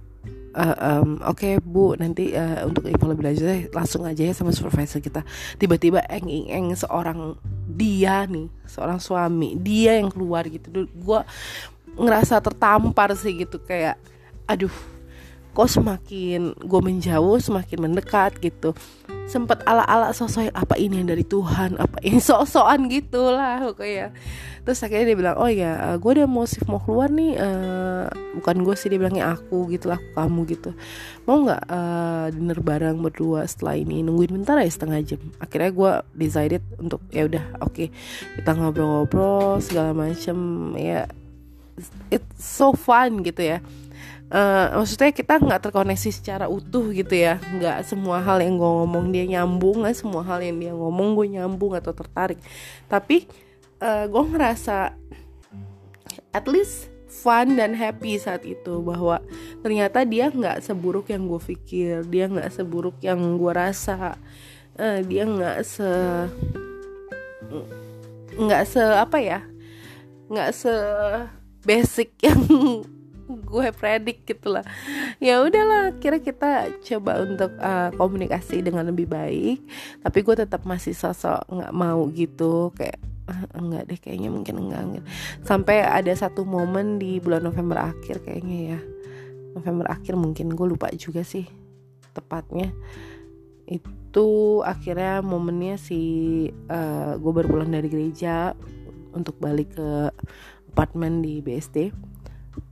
[0.55, 4.51] uh, um, oke okay, bu nanti uh, untuk info lebih lanjut langsung aja ya sama
[4.51, 5.23] supervisor kita.
[5.57, 10.89] Tiba-tiba eng eng eng seorang dia nih seorang suami dia yang keluar gitu.
[10.91, 11.21] Gue
[11.99, 13.99] ngerasa tertampar sih gitu kayak
[14.49, 14.73] aduh
[15.55, 18.73] kok semakin gue menjauh semakin mendekat gitu.
[19.29, 21.77] Sempet ala-ala sosok apa ini yang dari Tuhan?
[21.77, 22.21] Apa ini?
[22.29, 24.09] Sok-sokan gitu lah ya
[24.69, 28.05] terus akhirnya dia bilang oh ya uh, gue udah mau shift mau keluar nih uh,
[28.37, 30.71] bukan gue sih dia bilangnya aku gitu lah aku kamu gitu.
[31.25, 34.05] Mau nggak uh, dinner bareng berdua setelah ini?
[34.05, 35.25] Nungguin bentar ya setengah jam.
[35.41, 37.89] Akhirnya gue decided untuk ya udah oke okay,
[38.37, 40.37] kita ngobrol-ngobrol segala macem
[40.77, 41.09] ya
[42.13, 43.65] it's so fun gitu ya
[44.29, 47.41] Uh, maksudnya kita nggak terkoneksi secara utuh gitu ya.
[47.41, 51.41] Nggak semua hal yang gue ngomong dia nyambung nggak semua hal yang dia ngomong gue
[51.41, 52.37] nyambung atau tertarik.
[52.93, 53.25] Tapi
[53.81, 54.93] uh, gue ngerasa
[56.37, 59.25] at least fun dan happy saat itu bahwa
[59.65, 64.21] ternyata dia nggak seburuk yang gue pikir dia nggak seburuk yang gue rasa.
[64.77, 65.89] Uh, dia nggak se
[68.37, 69.41] nggak se apa ya?
[70.29, 70.75] Nggak se
[71.65, 72.45] basic yang
[73.29, 74.65] gue predik gitu lah.
[75.21, 79.61] Ya udahlah kira kita coba untuk uh, komunikasi dengan lebih baik.
[80.01, 82.97] Tapi gue tetap masih sosok nggak mau gitu kayak
[83.29, 85.05] uh, enggak deh kayaknya mungkin enggak, enggak.
[85.45, 88.81] Sampai ada satu momen di bulan November akhir kayaknya ya.
[89.53, 91.45] November akhir mungkin gue lupa juga sih
[92.17, 92.73] tepatnya.
[93.69, 96.01] Itu akhirnya momennya si
[96.73, 98.57] uh, gue baru pulang dari gereja
[99.13, 100.13] untuk balik ke
[100.79, 101.91] apartemen di BSD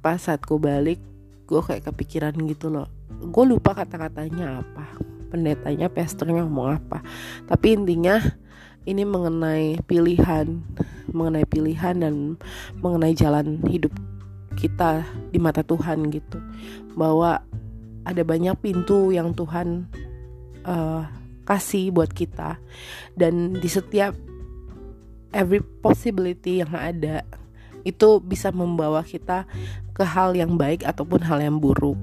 [0.03, 1.01] pas saat gue balik
[1.47, 2.91] gue kayak kepikiran gitu loh.
[3.31, 4.85] Gue lupa kata-katanya apa
[5.31, 7.03] pendetanya pastornya ngomong apa.
[7.47, 8.19] Tapi intinya
[8.87, 10.63] ini mengenai pilihan
[11.17, 12.15] mengenai pilihan dan
[12.83, 13.95] mengenai jalan hidup
[14.59, 16.39] kita di mata Tuhan gitu.
[16.99, 17.43] Bahwa
[18.07, 19.87] ada banyak pintu yang Tuhan
[20.67, 21.07] uh,
[21.47, 22.59] kasih buat kita.
[23.15, 24.15] Dan di setiap
[25.31, 27.23] every possibility yang ada
[27.87, 29.47] itu bisa membawa kita
[29.95, 31.97] ke hal yang baik ataupun hal yang buruk.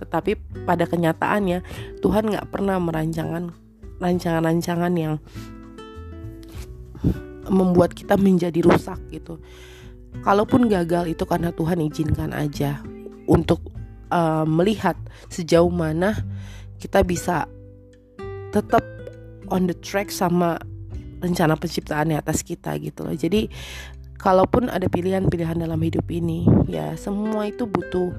[0.00, 1.60] Tetapi pada kenyataannya
[2.00, 3.52] Tuhan nggak pernah merancangkan
[4.00, 5.14] rancangan-rancangan yang
[7.52, 9.36] membuat kita menjadi rusak gitu.
[10.24, 12.80] Kalaupun gagal itu karena Tuhan izinkan aja
[13.28, 13.60] untuk
[14.08, 14.96] uh, melihat
[15.28, 16.16] sejauh mana
[16.80, 17.44] kita bisa
[18.48, 18.80] tetap
[19.52, 20.56] on the track sama
[21.18, 23.14] rencana penciptaan di atas kita gitu loh.
[23.14, 23.50] Jadi
[24.18, 28.12] kalaupun ada pilihan-pilihan dalam hidup ini ya semua itu butuh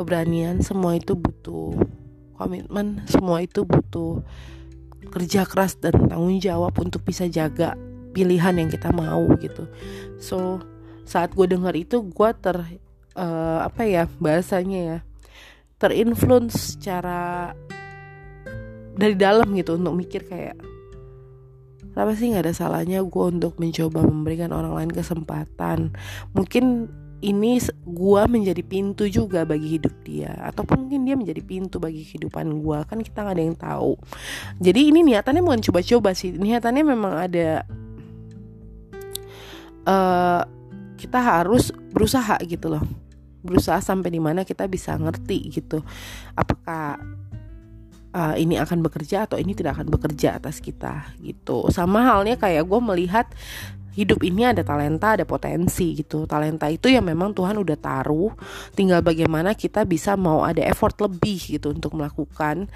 [0.00, 1.76] keberanian semua itu butuh
[2.36, 4.24] komitmen semua itu butuh
[5.08, 7.78] kerja keras dan tanggung jawab untuk bisa jaga
[8.12, 9.68] pilihan yang kita mau gitu.
[10.16, 10.60] So
[11.06, 12.56] saat gue dengar itu gue ter
[13.14, 14.98] uh, apa ya bahasanya ya
[15.76, 17.52] terinfluence secara
[18.96, 20.56] dari dalam gitu untuk mikir kayak
[21.96, 25.96] kenapa sih nggak ada salahnya gue untuk mencoba memberikan orang lain kesempatan?
[26.36, 26.92] Mungkin
[27.24, 27.56] ini
[27.88, 30.36] gue menjadi pintu juga bagi hidup dia.
[30.44, 33.92] Ataupun mungkin dia menjadi pintu bagi kehidupan gue kan kita nggak ada yang tahu.
[34.60, 36.36] Jadi ini niatannya bukan coba-coba sih.
[36.36, 37.64] Niatannya memang ada
[39.88, 40.44] uh,
[41.00, 42.84] kita harus berusaha gitu loh.
[43.40, 45.80] Berusaha sampai di mana kita bisa ngerti gitu.
[46.36, 47.00] Apakah
[48.14, 52.66] uh, ini akan bekerja atau ini tidak akan bekerja atas kita gitu sama halnya kayak
[52.68, 53.26] gue melihat
[53.96, 56.28] hidup ini ada talenta, ada potensi gitu.
[56.28, 58.36] Talenta itu ya memang Tuhan udah taruh,
[58.76, 62.68] tinggal bagaimana kita bisa mau ada effort lebih gitu untuk melakukan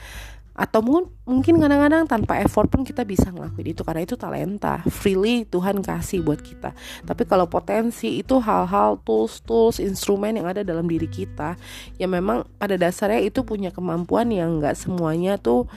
[0.55, 4.83] atau mungkin mungkin kadang-kadang tanpa effort pun kita bisa ngelakuin itu karena itu talenta.
[4.91, 6.75] Freely Tuhan kasih buat kita.
[7.07, 11.55] Tapi kalau potensi itu hal-hal tools tools instrumen yang ada dalam diri kita
[11.97, 15.71] ya memang pada dasarnya itu punya kemampuan yang nggak semuanya tuh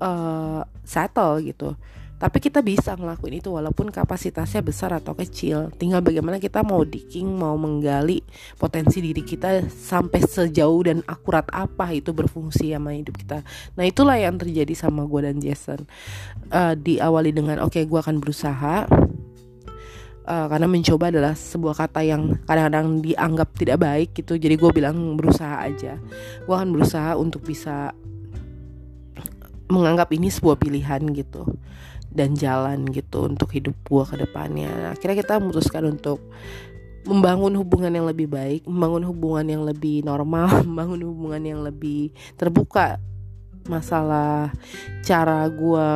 [0.00, 1.76] uh, settle gitu
[2.20, 5.72] tapi kita bisa ngelakuin itu walaupun kapasitasnya besar atau kecil.
[5.80, 8.20] Tinggal bagaimana kita mau digging mau menggali
[8.60, 13.40] potensi diri kita sampai sejauh dan akurat apa itu berfungsi sama hidup kita.
[13.72, 15.88] Nah itulah yang terjadi sama gue dan Jason.
[16.52, 18.84] Uh, diawali dengan oke okay, gue akan berusaha.
[20.20, 24.36] Uh, karena mencoba adalah sebuah kata yang kadang-kadang dianggap tidak baik gitu.
[24.36, 25.96] Jadi gue bilang berusaha aja.
[26.44, 27.96] Gue akan berusaha untuk bisa
[29.72, 31.48] menganggap ini sebuah pilihan gitu
[32.10, 34.92] dan jalan gitu untuk hidup gue ke depannya.
[34.94, 36.18] akhirnya kita memutuskan untuk
[37.06, 43.00] membangun hubungan yang lebih baik, membangun hubungan yang lebih normal, membangun hubungan yang lebih terbuka
[43.68, 44.50] masalah
[45.04, 45.86] cara gue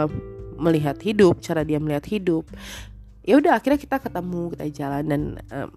[0.57, 2.47] melihat hidup, cara dia melihat hidup.
[3.25, 5.71] Ya udah akhirnya kita ketemu, kita jalan dan um,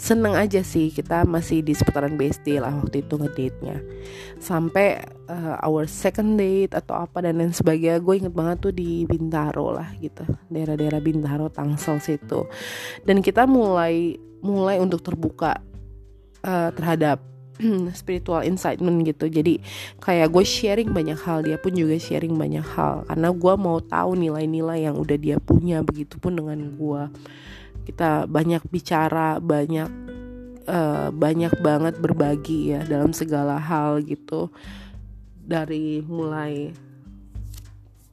[0.00, 3.84] seneng aja sih kita masih di seputaran BSD lah waktu itu ngedate-nya.
[4.40, 9.04] Sampai uh, our second date atau apa dan lain sebagainya gue inget banget tuh di
[9.04, 10.24] Bintaro lah gitu.
[10.48, 12.48] Daerah-daerah Bintaro Tangsel situ.
[13.04, 15.60] Dan kita mulai mulai untuk terbuka
[16.48, 17.20] uh, terhadap
[18.00, 19.28] spiritual incitement gitu.
[19.28, 19.60] Jadi
[20.00, 23.04] kayak gue sharing banyak hal dia pun juga sharing banyak hal.
[23.04, 27.02] Karena gue mau tahu nilai-nilai yang udah dia punya begitupun dengan gue
[27.90, 29.90] kita banyak bicara banyak
[30.70, 34.48] uh, banyak banget berbagi ya dalam segala hal gitu.
[35.50, 36.70] Dari mulai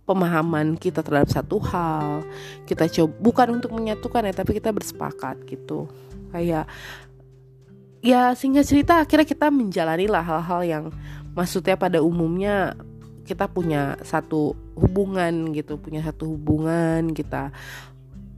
[0.09, 2.23] pemahaman kita terhadap satu hal
[2.63, 5.85] kita coba bukan untuk menyatukan ya tapi kita bersepakat gitu.
[6.33, 6.65] Kayak
[8.01, 10.85] ya sehingga cerita akhirnya kita menjalani lah hal-hal yang
[11.37, 12.73] maksudnya pada umumnya
[13.27, 17.51] kita punya satu hubungan gitu punya satu hubungan kita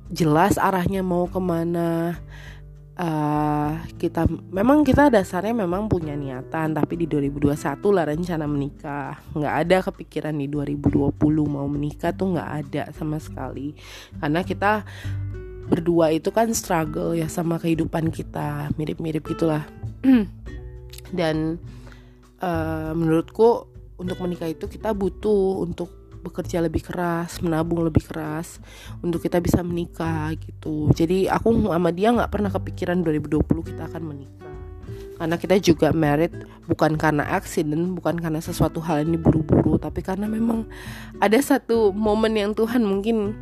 [0.10, 2.18] jelas arahnya mau ke mana.
[3.00, 9.16] Uh, kita memang kita dasarnya memang punya niatan tapi di 2021 lah rencana menikah.
[9.32, 11.16] Nggak ada kepikiran di 2020
[11.48, 13.72] mau menikah tuh nggak ada sama sekali.
[14.20, 14.84] Karena kita
[15.70, 19.64] berdua itu kan struggle ya sama kehidupan kita mirip-mirip gitulah.
[21.18, 21.56] Dan
[22.44, 28.60] uh, menurutku untuk menikah itu kita butuh untuk bekerja lebih keras, menabung lebih keras
[29.00, 30.92] untuk kita bisa menikah gitu.
[30.94, 33.44] Jadi aku sama dia nggak pernah kepikiran 2020
[33.74, 34.54] kita akan menikah.
[35.20, 36.32] Karena kita juga married
[36.64, 40.64] bukan karena accident, bukan karena sesuatu hal ini buru-buru, tapi karena memang
[41.20, 43.36] ada satu momen yang Tuhan mungkin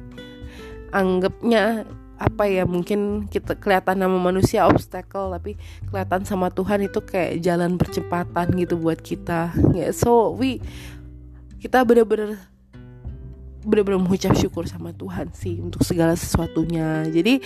[0.90, 1.86] anggapnya
[2.18, 5.54] apa ya mungkin kita kelihatan nama manusia obstacle tapi
[5.86, 10.58] kelihatan sama Tuhan itu kayak jalan percepatan gitu buat kita ya yeah, so we
[11.62, 12.42] kita bener-bener
[13.68, 17.04] bener-bener mengucap syukur sama Tuhan sih untuk segala sesuatunya.
[17.12, 17.44] Jadi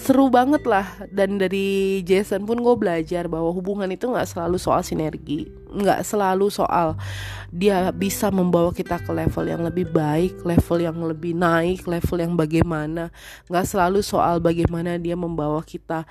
[0.00, 0.88] seru banget lah.
[1.12, 6.52] Dan dari Jason pun gue belajar bahwa hubungan itu nggak selalu soal sinergi nggak selalu
[6.52, 7.00] soal
[7.48, 12.34] dia bisa membawa kita ke level yang lebih baik level yang lebih naik level yang
[12.36, 13.08] bagaimana.
[13.48, 16.04] Nggak selalu soal bagaimana dia membawa kita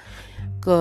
[0.62, 0.78] ke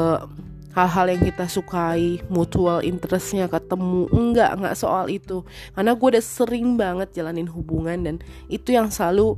[0.70, 5.42] hal-hal yang kita sukai mutual interestnya ketemu enggak enggak soal itu.
[5.74, 8.16] Karena gue udah sering banget jalanin hubungan dan
[8.46, 9.34] itu yang selalu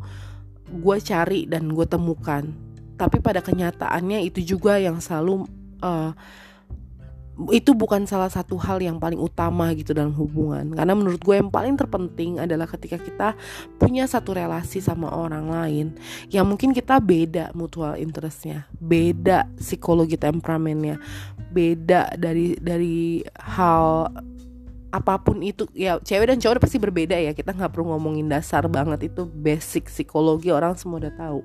[0.68, 2.45] gue cari dan gue temukan.
[3.01, 5.49] Tapi pada kenyataannya itu juga yang selalu
[5.80, 6.12] uh,
[7.51, 10.76] itu bukan salah satu hal yang paling utama gitu dalam hubungan.
[10.76, 13.28] Karena menurut gue yang paling terpenting adalah ketika kita
[13.80, 15.87] punya satu relasi sama orang lain
[16.28, 21.01] yang mungkin kita beda mutual interestnya beda psikologi temperamennya
[21.53, 24.09] beda dari dari hal
[24.93, 27.32] apa pun itu ya cewek dan cowok pasti berbeda ya.
[27.32, 31.40] Kita nggak perlu ngomongin dasar banget itu basic psikologi orang semua udah tahu.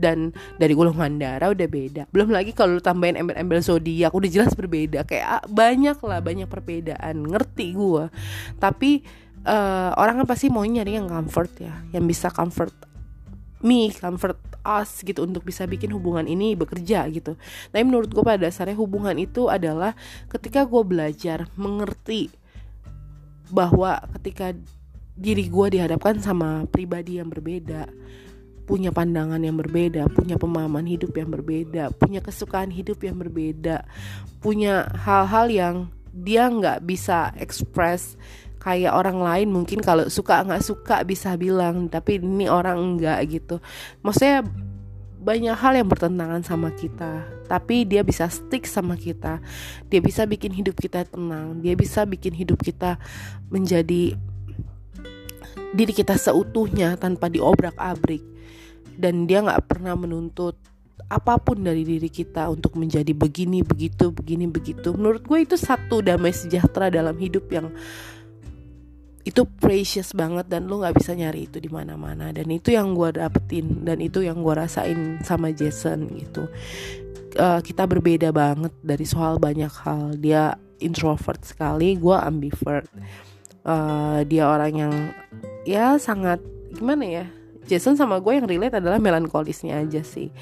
[0.00, 2.02] Dan dari golongan darah udah beda.
[2.08, 5.04] Belum lagi kalau lu tambahin embel-embel zodiak udah jelas berbeda.
[5.04, 7.20] Kayak ah, banyak lah banyak perbedaan.
[7.20, 8.08] Ngerti gue
[8.56, 9.04] tapi
[9.44, 11.74] uh, orang kan pasti mau nyari yang comfort ya.
[11.92, 12.72] Yang bisa comfort
[13.60, 17.36] me comfort us gitu untuk bisa bikin hubungan ini bekerja gitu.
[17.72, 19.96] Tapi menurut gue pada dasarnya hubungan itu adalah
[20.32, 22.39] ketika gue belajar mengerti
[23.50, 24.54] bahwa ketika
[25.18, 27.90] diri gue dihadapkan sama pribadi yang berbeda
[28.70, 33.82] punya pandangan yang berbeda, punya pemahaman hidup yang berbeda, punya kesukaan hidup yang berbeda,
[34.38, 35.74] punya hal-hal yang
[36.14, 38.14] dia nggak bisa express
[38.62, 43.58] kayak orang lain mungkin kalau suka nggak suka bisa bilang, tapi ini orang enggak gitu.
[44.06, 44.46] Maksudnya
[45.18, 49.42] banyak hal yang bertentangan sama kita, tapi dia bisa stick sama kita.
[49.90, 52.94] Dia bisa bikin hidup kita tenang, dia bisa bikin hidup kita
[53.50, 54.14] menjadi
[55.74, 58.22] diri kita seutuhnya tanpa diobrak-abrik.
[58.94, 60.54] Dan dia nggak pernah menuntut
[61.10, 64.94] apa pun dari diri kita untuk menjadi begini begitu begini begitu.
[64.94, 67.74] Menurut gue itu satu damai sejahtera dalam hidup yang
[69.26, 72.30] itu precious banget dan lo nggak bisa nyari itu di mana-mana.
[72.30, 76.46] Dan itu yang gue dapetin dan itu yang gue rasain sama Jason gitu
[77.36, 80.16] uh, kita berbeda banget dari soal banyak hal.
[80.18, 82.88] Dia introvert sekali gue ambivert.
[83.60, 84.94] Uh, dia orang yang
[85.68, 86.40] ya sangat
[86.72, 87.24] gimana ya
[87.68, 90.32] Jason sama gue yang relate adalah melankolisnya aja sih.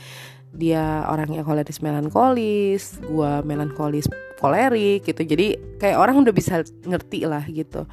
[0.48, 4.08] Dia orangnya koleris melankolis gue melankolis
[4.38, 5.26] kolerik gitu.
[5.26, 7.84] Jadi kayak orang udah bisa ngerti lah gitu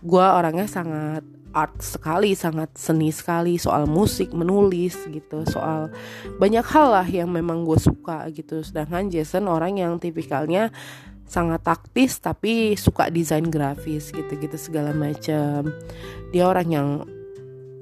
[0.00, 5.90] gue orangnya sangat art sekali sangat seni sekali soal musik menulis gitu soal
[6.38, 8.62] banyak hal lah yang memang gue suka gitu.
[8.62, 10.70] Sedangkan Jason orang yang tipikalnya
[11.26, 15.70] sangat taktis tapi suka desain grafis gitu-gitu segala macam
[16.34, 16.88] dia orang yang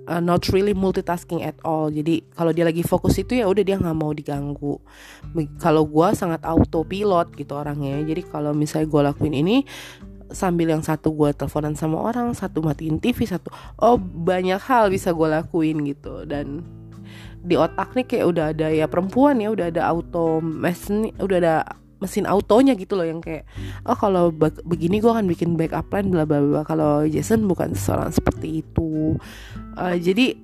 [0.08, 1.92] uh, not really multitasking at all.
[1.92, 4.80] Jadi kalau dia lagi fokus itu ya udah dia nggak mau diganggu.
[5.60, 8.00] Kalau gue sangat autopilot gitu orangnya.
[8.00, 9.56] Jadi kalau misalnya gue lakuin ini
[10.30, 13.48] sambil yang satu gue teleponan sama orang satu matiin TV satu
[13.80, 16.24] oh banyak hal bisa gue lakuin gitu.
[16.28, 16.64] Dan
[17.38, 21.54] di otak nih kayak udah ada ya perempuan ya udah ada auto mesin udah ada
[21.98, 23.42] mesin autonya gitu loh yang kayak
[23.82, 24.30] oh kalau
[24.62, 26.62] begini gue akan bikin backup plan bla bla bla.
[26.62, 29.18] Kalau Jason bukan seorang seperti itu.
[29.74, 30.38] Uh, jadi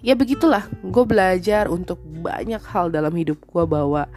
[0.00, 4.08] ya begitulah gue belajar untuk banyak hal dalam hidup gue bahwa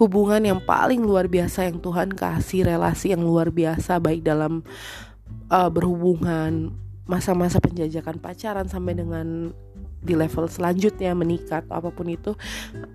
[0.00, 4.64] hubungan yang paling luar biasa yang Tuhan kasih relasi yang luar biasa baik dalam
[5.52, 6.72] uh, berhubungan
[7.10, 9.50] masa-masa penjajakan pacaran sampai dengan
[10.00, 12.32] di level selanjutnya menikah atau apa pun itu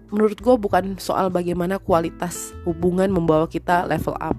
[0.09, 4.33] menurut gue bukan soal bagaimana kualitas hubungan membawa kita level up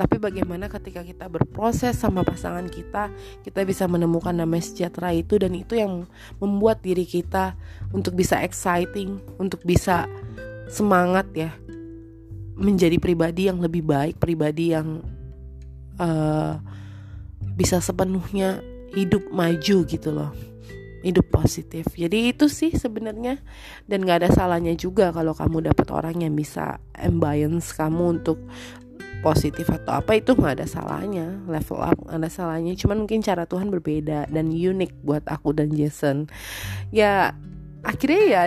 [0.00, 3.12] tapi bagaimana ketika kita berproses sama pasangan kita
[3.44, 6.08] kita bisa menemukan namanya sejahtera itu dan itu yang
[6.40, 7.52] membuat diri kita
[7.92, 10.08] untuk bisa exciting untuk bisa
[10.72, 11.52] semangat ya
[12.56, 15.04] menjadi pribadi yang lebih baik pribadi yang
[16.00, 16.56] uh,
[17.56, 18.64] bisa sepenuhnya
[18.96, 20.32] hidup maju gitu loh
[21.06, 21.86] hidup positif.
[21.94, 23.38] Jadi itu sih sebenarnya.
[23.86, 28.42] Dan gak ada salahnya juga kalau kamu dapat orang yang bisa ambience kamu untuk
[29.24, 31.42] positif atau apa itu nggak ada salahnya.
[31.50, 32.78] Level up nggak ada salahnya.
[32.78, 36.30] Cuman mungkin cara Tuhan berbeda dan unik buat aku dan Jason.
[36.94, 37.34] Ya
[37.82, 38.42] akhirnya ya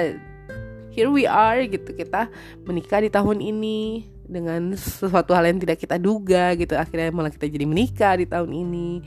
[0.94, 1.92] here we are gitu.
[1.96, 2.32] Kita
[2.64, 6.78] menikah di tahun ini dengan sesuatu hal yang tidak kita duga gitu.
[6.78, 9.02] Akhirnya malah kita jadi menikah di tahun ini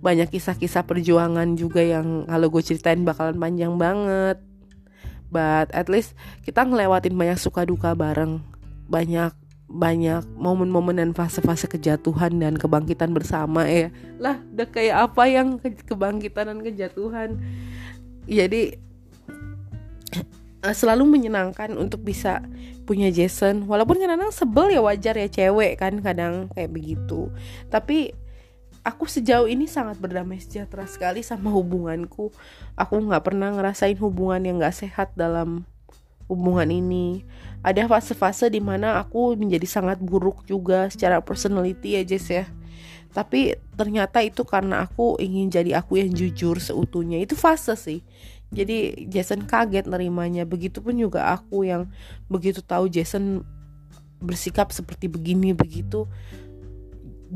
[0.00, 4.38] banyak kisah-kisah perjuangan juga yang kalau gue ceritain bakalan panjang banget.
[5.32, 6.14] But at least
[6.46, 8.44] kita ngelewatin banyak suka duka bareng.
[8.86, 9.34] Banyak
[9.66, 13.90] banyak momen-momen dan fase-fase kejatuhan dan kebangkitan bersama ya.
[14.22, 17.42] Lah udah kayak apa yang ke kebangkitan dan kejatuhan?
[18.30, 18.78] Jadi
[20.62, 22.46] eh, selalu menyenangkan untuk bisa
[22.86, 23.66] punya Jason.
[23.66, 27.26] Walaupun kadang-kadang sebel ya wajar ya cewek kan kadang kayak begitu.
[27.66, 28.14] Tapi
[28.86, 32.30] aku sejauh ini sangat berdamai sejahtera sekali sama hubunganku.
[32.78, 35.66] Aku nggak pernah ngerasain hubungan yang nggak sehat dalam
[36.30, 37.26] hubungan ini.
[37.66, 42.46] Ada fase-fase di mana aku menjadi sangat buruk juga secara personality ya Jess ya.
[43.10, 47.18] Tapi ternyata itu karena aku ingin jadi aku yang jujur seutuhnya.
[47.18, 48.06] Itu fase sih.
[48.54, 50.46] Jadi Jason kaget nerimanya.
[50.46, 51.90] Begitupun juga aku yang
[52.30, 53.42] begitu tahu Jason
[54.22, 56.08] bersikap seperti begini begitu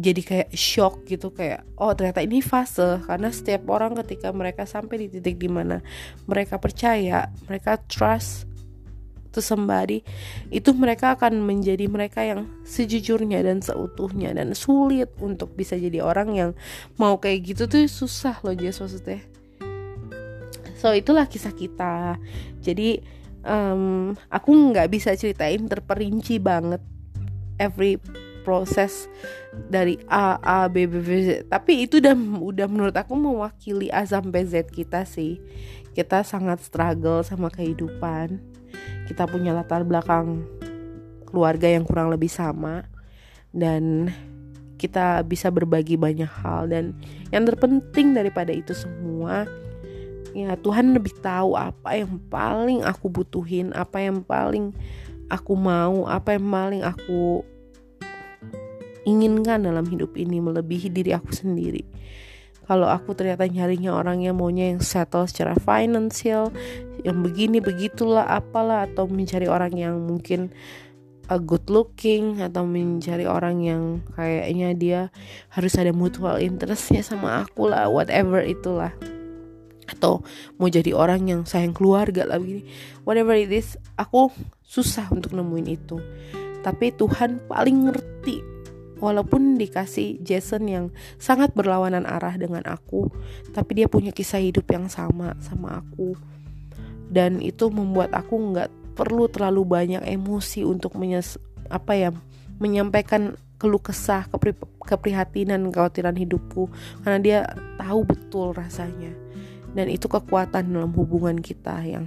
[0.01, 5.07] jadi kayak shock gitu kayak oh ternyata ini fase karena setiap orang ketika mereka sampai
[5.07, 5.85] di titik di mana
[6.25, 8.49] mereka percaya mereka trust
[9.31, 10.03] to somebody
[10.51, 16.35] itu mereka akan menjadi mereka yang sejujurnya dan seutuhnya dan sulit untuk bisa jadi orang
[16.35, 16.51] yang
[16.99, 19.23] mau kayak gitu tuh susah loh Jess maksudnya.
[20.81, 22.17] So itulah kisah kita.
[22.59, 23.05] Jadi
[23.45, 26.83] um, aku nggak bisa ceritain terperinci banget
[27.61, 28.01] every
[28.51, 29.07] proses
[29.71, 31.47] dari A A B B B Z.
[31.47, 35.39] Tapi itu udah udah menurut aku mewakili A sampai Z kita sih.
[35.95, 38.43] Kita sangat struggle sama kehidupan.
[39.07, 40.43] Kita punya latar belakang
[41.31, 42.91] keluarga yang kurang lebih sama.
[43.55, 44.11] Dan
[44.83, 46.67] kita bisa berbagi banyak hal.
[46.67, 46.99] Dan
[47.31, 49.47] yang terpenting daripada itu semua
[50.31, 54.71] ya Tuhan lebih tahu apa yang paling aku butuhin apa yang paling
[55.27, 57.43] aku mau apa yang paling aku
[59.11, 61.83] inginkan dalam hidup ini melebihi diri aku sendiri.
[62.71, 66.55] Kalau aku ternyata nyarinya orang yang maunya yang settle secara financial
[67.03, 70.55] yang begini begitulah apalah atau mencari orang yang mungkin
[71.27, 73.83] a good looking atau mencari orang yang
[74.15, 75.01] kayaknya dia
[75.51, 78.95] harus ada mutual interestnya sama aku lah whatever itulah.
[79.91, 80.23] Atau
[80.55, 82.63] mau jadi orang yang sayang keluarga lah begini.
[83.03, 84.31] Whatever it is aku
[84.63, 85.99] susah untuk nemuin itu.
[86.63, 88.60] Tapi Tuhan paling ngerti
[89.01, 90.87] walaupun dikasih Jason yang
[91.17, 93.09] sangat berlawanan arah dengan aku
[93.51, 96.15] tapi dia punya kisah hidup yang sama sama aku.
[97.11, 102.11] Dan itu membuat aku nggak perlu terlalu banyak emosi untuk menyes apa ya
[102.63, 104.55] menyampaikan keluh kesah kepri
[104.87, 106.71] keprihatinan kekhawatiran hidupku.
[107.03, 107.39] Karena dia
[107.81, 109.11] tahu betul rasanya.
[109.75, 112.07] Dan itu kekuatan dalam hubungan kita yang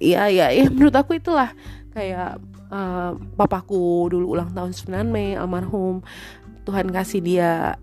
[0.00, 1.52] iya ya ya menurut aku itulah.
[1.92, 2.40] Kayak
[2.72, 6.00] uh, papaku dulu ulang tahun 9 Mei almarhum
[6.64, 7.74] Tuhan kasih dia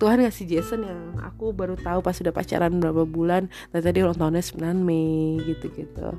[0.00, 3.52] Tuhan ngasih Jason yang aku baru tahu pas sudah pacaran berapa bulan.
[3.72, 6.16] Dan tadi ulang tahunnya 9 Mei gitu-gitu.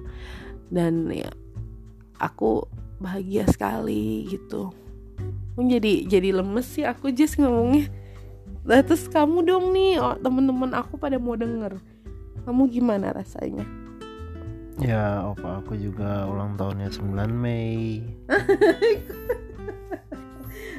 [0.69, 1.33] Dan ya
[2.21, 2.69] aku
[3.01, 4.69] bahagia sekali gitu.
[5.57, 7.89] Jadi jadi lemes sih aku just ngomongnya.
[8.61, 11.81] Nah, terus kamu dong nih oh, temen-temen aku pada mau denger.
[12.45, 13.80] Kamu gimana rasanya
[14.79, 17.99] Ya, opa aku juga ulang tahunnya 9 Mei.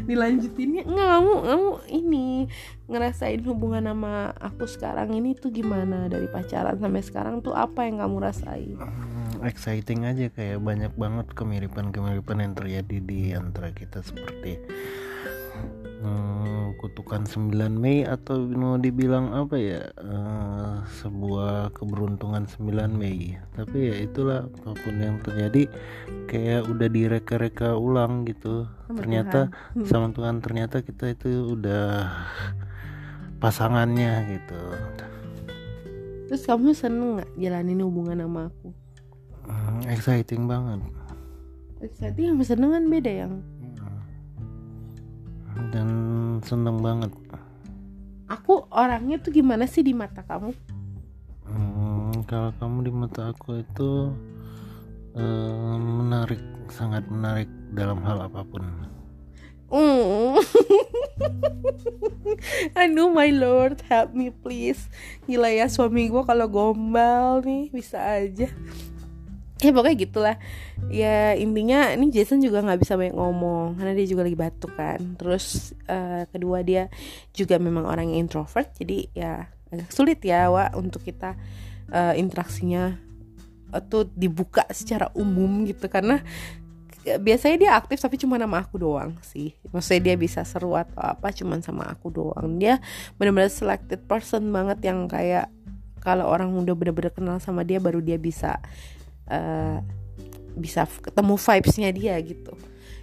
[0.09, 2.51] Dilanjutinnya nggak kamu kamu ini
[2.91, 8.03] ngerasain hubungan sama aku sekarang ini tuh gimana dari pacaran sampai sekarang tuh apa yang
[8.03, 8.75] kamu rasain?
[8.81, 14.59] Hmm, exciting aja kayak banyak banget kemiripan-kemiripan yang terjadi di antara kita seperti
[16.03, 19.83] hmm, kutukan 9 Mei atau mau dibilang apa ya?
[19.99, 23.39] Uh, sebuah keberuntungan 9 Mei.
[23.55, 25.71] Tapi ya itulah apa pun yang terjadi
[26.27, 28.67] kayak udah direka-reka ulang gitu.
[28.89, 29.41] Sama ternyata
[29.79, 29.87] Tuhan.
[29.87, 32.11] sama Tuhan ternyata kita itu udah
[33.43, 34.61] pasangannya gitu.
[36.33, 38.69] Terus kamu seneng nggak jalanin hubungan sama aku?
[39.45, 40.81] Hmm, exciting banget.
[41.83, 43.33] Exciting sama seneng kan beda yang
[45.73, 45.89] dan
[46.45, 47.13] seneng banget.
[48.31, 50.51] Aku orangnya tuh gimana sih di mata kamu?
[51.45, 53.91] Hmm, kalau kamu di mata aku itu
[55.17, 56.41] uh, menarik
[56.73, 58.65] sangat menarik dalam hal apa pun.
[59.73, 60.37] Mm.
[62.81, 64.89] Aduh my lord help me please.
[65.25, 68.53] Gila ya suami gue kalau gombal nih bisa aja
[69.63, 70.37] Ya pokoknya gitulah.
[70.91, 75.01] Ya intinya ini Jason juga gak bisa banyak ngomong Karena dia juga lagi batuk kan.
[75.15, 76.91] Terus uh, kedua dia
[77.31, 81.39] juga memang orang yang introvert Jadi ya agak sulit ya Wak untuk kita
[81.95, 82.99] uh, interaksinya
[83.71, 85.87] Atau dibuka secara umum gitu.
[85.87, 86.19] Karena
[87.03, 89.55] biasanya dia aktif tapi cuma nama aku doang sih.
[89.75, 92.59] Maksudnya dia bisa seru atau apa cuma sama aku doang.
[92.63, 92.79] Dia
[93.19, 95.51] benar-benar selected person banget yang kayak
[96.03, 98.59] kalau orang udah bener-bener kenal sama dia baru dia bisa
[99.33, 99.81] uh,
[100.53, 102.53] bisa ketemu vibesnya dia gitu.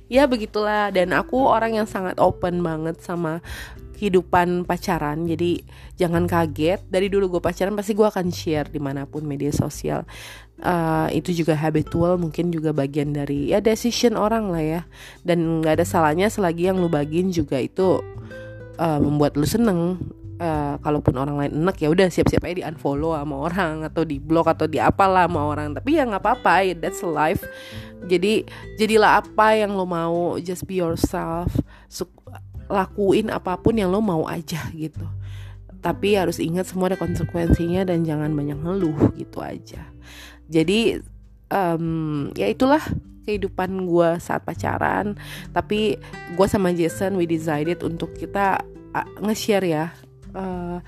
[0.09, 0.93] Ya begitulah.
[0.93, 3.41] Dan aku orang yang sangat open banget sama
[3.97, 5.25] kehidupan pacaran.
[5.27, 5.65] Jadi
[5.97, 6.85] jangan kaget.
[6.87, 10.05] Dari dulu gue pacaran pasti gue akan share di mana pun media sosial.
[10.59, 14.81] Uh, itu juga habitual mungkin juga bagian dari ya decision orang lah ya.
[15.21, 18.01] Dan nggak ada salahnya selagi yang lu bagiin juga itu
[18.79, 19.99] uh, membuat lu seneng
[20.39, 24.17] uh, kalaupun orang lain enak ya udah siap-siap aja di unfollow sama orang atau di
[24.17, 25.75] blog atau di apalah sama orang.
[25.75, 27.43] Tapi ya nggak apa-apa ya that's life.
[28.07, 28.47] Jadi
[28.79, 31.51] jadilah apa yang lo mau just be yourself.
[32.71, 35.03] Lakuin apa pun yang lo mau aja gitu.
[35.79, 39.83] Tapi harus ingat semua ada konsekuensinya dan jangan banyak ngeluh gitu aja.
[40.49, 40.99] Jadi
[41.51, 42.81] um, ya itulah
[43.23, 45.15] kehidupan gue saat pacaran.
[45.55, 45.99] Tapi
[46.35, 48.59] gue sama Jason we decided untuk kita
[48.91, 49.85] uh, nge-share ya
[50.35, 50.79] uh,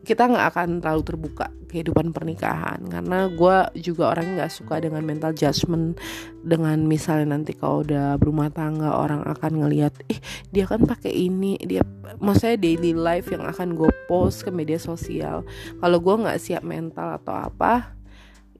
[0.00, 5.30] kita nggak akan terlalu terbuka kehidupan pernikahan karena gue juga orang nggak suka dengan mental
[5.36, 6.00] judgment
[6.42, 10.18] dengan misalnya nanti kalau udah berumah tangga orang akan ngelihat ih
[10.50, 11.86] dia kan pakai ini dia
[12.18, 15.46] maksudnya daily life yang akan gue post ke media sosial.
[15.78, 17.94] Kalau gue nggak siap mental atau apa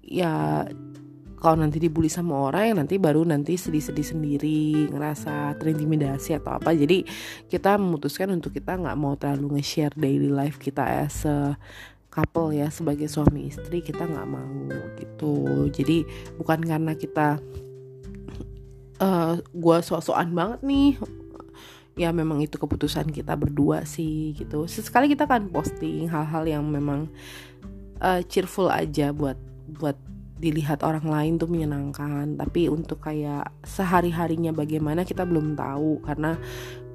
[0.05, 0.63] ya
[1.41, 6.77] kalau nanti dibully sama orang yang nanti baru nanti sedih-sedih sendiri ngerasa terintimidasi atau apa.
[6.77, 7.09] Jadi
[7.49, 11.57] kita memutuskan untuk kita nggak mau terlalu nge-share daily life kita as a
[12.13, 14.69] couple ya sebagai suami istri kita nggak mau
[15.01, 15.67] gitu.
[15.73, 16.05] Jadi
[16.37, 17.41] bukan karena kita
[19.01, 21.01] uh, eh, gue sok-sokan banget nih
[21.99, 24.69] ya memang itu keputusan kita berdua sih gitu.
[24.69, 27.09] Sesekali kita kan posting hal-hal yang memang
[28.05, 29.41] uh, cheerful aja buat
[29.81, 29.97] buat
[30.41, 32.41] dilihat orang lain tuh menyenangkan.
[32.41, 36.01] Tapi untuk kayak sehari harinya bagaimana kita belum tahu.
[36.01, 36.41] Karena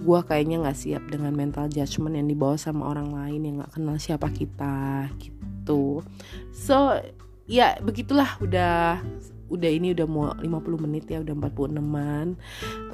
[0.01, 3.95] gue kayaknya nggak siap dengan mental judgment yang dibawa sama orang lain yang nggak kenal
[4.01, 6.01] siapa kita gitu.
[6.49, 6.97] So
[7.45, 8.41] ya begitulah.
[8.41, 9.05] Udah
[9.45, 12.33] udah ini udah mau 50 menit ya udah 46an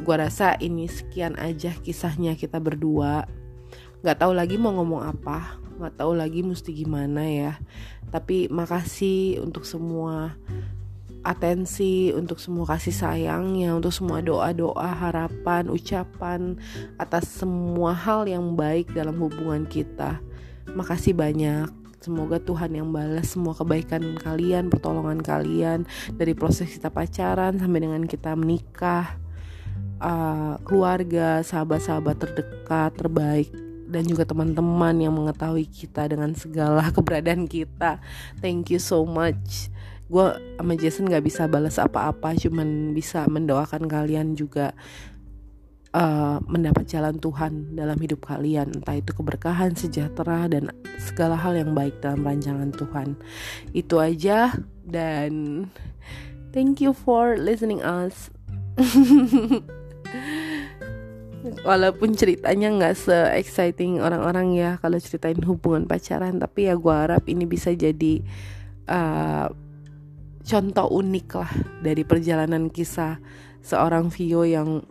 [0.03, 3.23] gue rasa ini sekian aja kisahnya kita berdua.
[4.03, 7.53] Nggak tahu lagi mau ngomong apa nggak tahu lagi mesti gimana ya.
[8.13, 10.37] Tapi makasih untuk semua
[11.21, 16.57] atensi untuk semua kasih sayangnya untuk semua doa-doa harapan ucapan
[16.97, 20.17] atas semua hal yang baik dalam hubungan kita.
[20.73, 21.69] Makasih banyak.
[22.01, 25.85] Semoga Tuhan yang balas semua kebaikan kalian, pertolongan kalian
[26.17, 29.21] dari proses kita pacaran sampai dengan kita menikah,
[30.01, 37.99] uh, keluarga, sahabat-sahabat terdekat, terbaik dan juga teman-teman yang mengetahui kita dengan segala keberadaan kita.
[38.39, 39.67] Thank you so much.
[40.07, 44.75] Gue sama Jason gak bisa balas apa-apa, cuman bisa mendoakan kalian juga
[45.95, 51.71] uh, mendapat jalan Tuhan dalam hidup kalian, entah itu keberkahan, sejahtera, dan segala hal yang
[51.71, 53.15] baik dalam rancangan Tuhan.
[53.71, 54.51] Itu aja,
[54.83, 55.67] dan
[56.51, 58.31] thank you for listening us.
[61.65, 67.23] walaupun ceritanya nggak se exciting orang-orang ya kalau ceritain hubungan pacaran tapi ya gue harap
[67.25, 68.21] ini bisa jadi
[68.85, 69.49] uh,
[70.45, 73.17] contoh unik lah dari perjalanan kisah
[73.61, 74.85] seorang Vio yang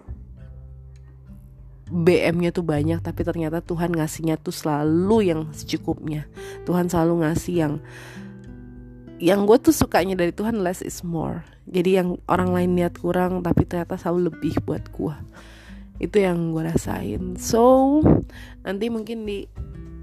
[1.91, 6.31] BM-nya tuh banyak tapi ternyata Tuhan ngasihnya tuh selalu yang secukupnya.
[6.63, 7.75] Tuhan selalu ngasih yang
[9.19, 11.43] yang gue tuh sukanya dari Tuhan less is more.
[11.67, 15.15] Jadi yang orang lain lihat kurang tapi ternyata selalu lebih buat gue
[16.01, 17.37] itu yang gue rasain.
[17.37, 18.01] So
[18.65, 19.45] nanti mungkin di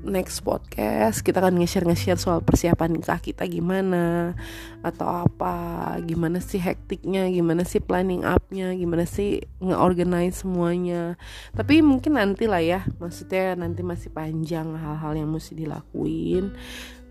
[0.07, 4.31] next podcast kita akan nge-share nge-share soal persiapan nikah kita gimana
[4.79, 5.53] atau apa
[5.99, 11.19] gimana sih hektiknya gimana sih planning upnya gimana sih nge-organize semuanya.
[11.51, 16.55] Tapi mungkin nanti lah ya maksudnya nanti masih panjang hal-hal yang mesti dilakuin.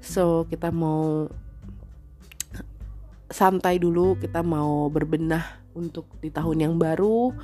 [0.01, 1.28] So kita mau
[3.26, 7.34] santai dulu kita mau berbenah untuk di tahun yang baru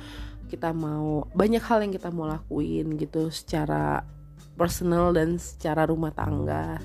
[0.53, 4.05] kita mau banyak hal yang kita mau lakuin gitu secara
[4.53, 6.77] personal dan secara rumah tangga.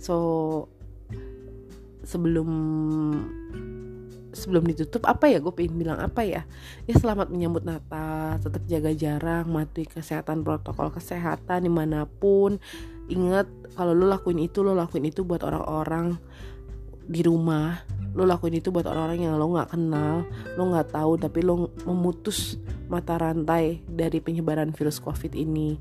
[0.00, 0.16] So
[2.04, 2.48] sebelum
[4.34, 5.38] sebelum ditutup apa ya?
[5.38, 6.42] Gue pengen bilang apa ya?
[6.88, 12.58] Ya selamat menyambut Natal tetap jaga jarak mati kesehatan protokol kesehatan di mana pun.
[13.08, 16.16] Ingat kalau lo lakuin itu lo lakuin itu buat orang-orang
[17.04, 17.84] di rumah
[18.14, 20.22] lo lakuin itu buat orang-orang yang lo nggak kenal
[20.54, 22.56] lo nggak tahu tapi lo memutus
[22.86, 25.80] mata rantai dari penyebaran virus covid ini.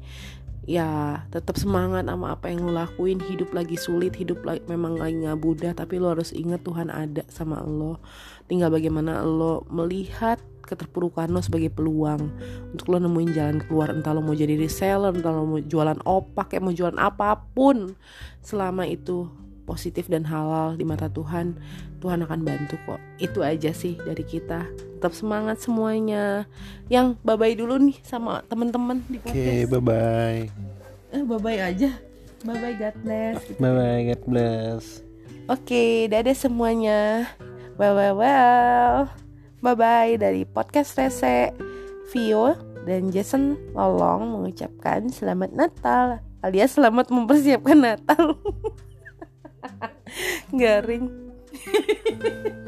[0.63, 3.19] Ya tetap semangat sama apa yang lo lakuin.
[3.19, 7.27] Hidup lagi sulit hidup lagi, memang lagi nggak mudah tapi lo harus ingat Tuhan ada
[7.27, 7.99] sama lo.
[8.47, 12.31] Tinggal bagaimana lo melihat keterpurukan lo sebagai peluang
[12.71, 13.91] untuk lo nemuin jalan keluar.
[13.91, 17.99] Entah lo mau jadi reseller entah lo mau jualan opak kayak mau jualan apa pun.
[18.39, 19.27] Selama itu
[19.64, 21.55] positif dan halal di mata Tuhan,
[22.03, 23.01] Tuhan akan bantu kok.
[23.20, 24.68] Itu aja sih dari kita.
[24.99, 26.47] Tetap semangat semuanya.
[26.88, 29.36] Yang bye bye dulu nih sama teman-teman di podcast.
[29.36, 30.41] Oke, okay, bye bye.
[31.16, 31.89] Eh, bye bye aja.
[32.43, 33.38] Bye bye, God bless.
[33.55, 34.84] Bye bye, God bless.
[35.47, 37.28] Oke, okay, dadah semuanya.
[37.80, 38.95] Well, well, well.
[39.64, 41.55] Bye bye dari podcast Rese,
[42.11, 48.36] Vio dan Jason Lolong mengucapkan selamat Natal alias selamat mempersiapkan Natal.
[50.59, 51.09] garing.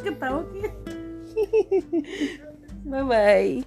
[0.04, 0.46] Ketawa
[2.86, 3.64] bye bye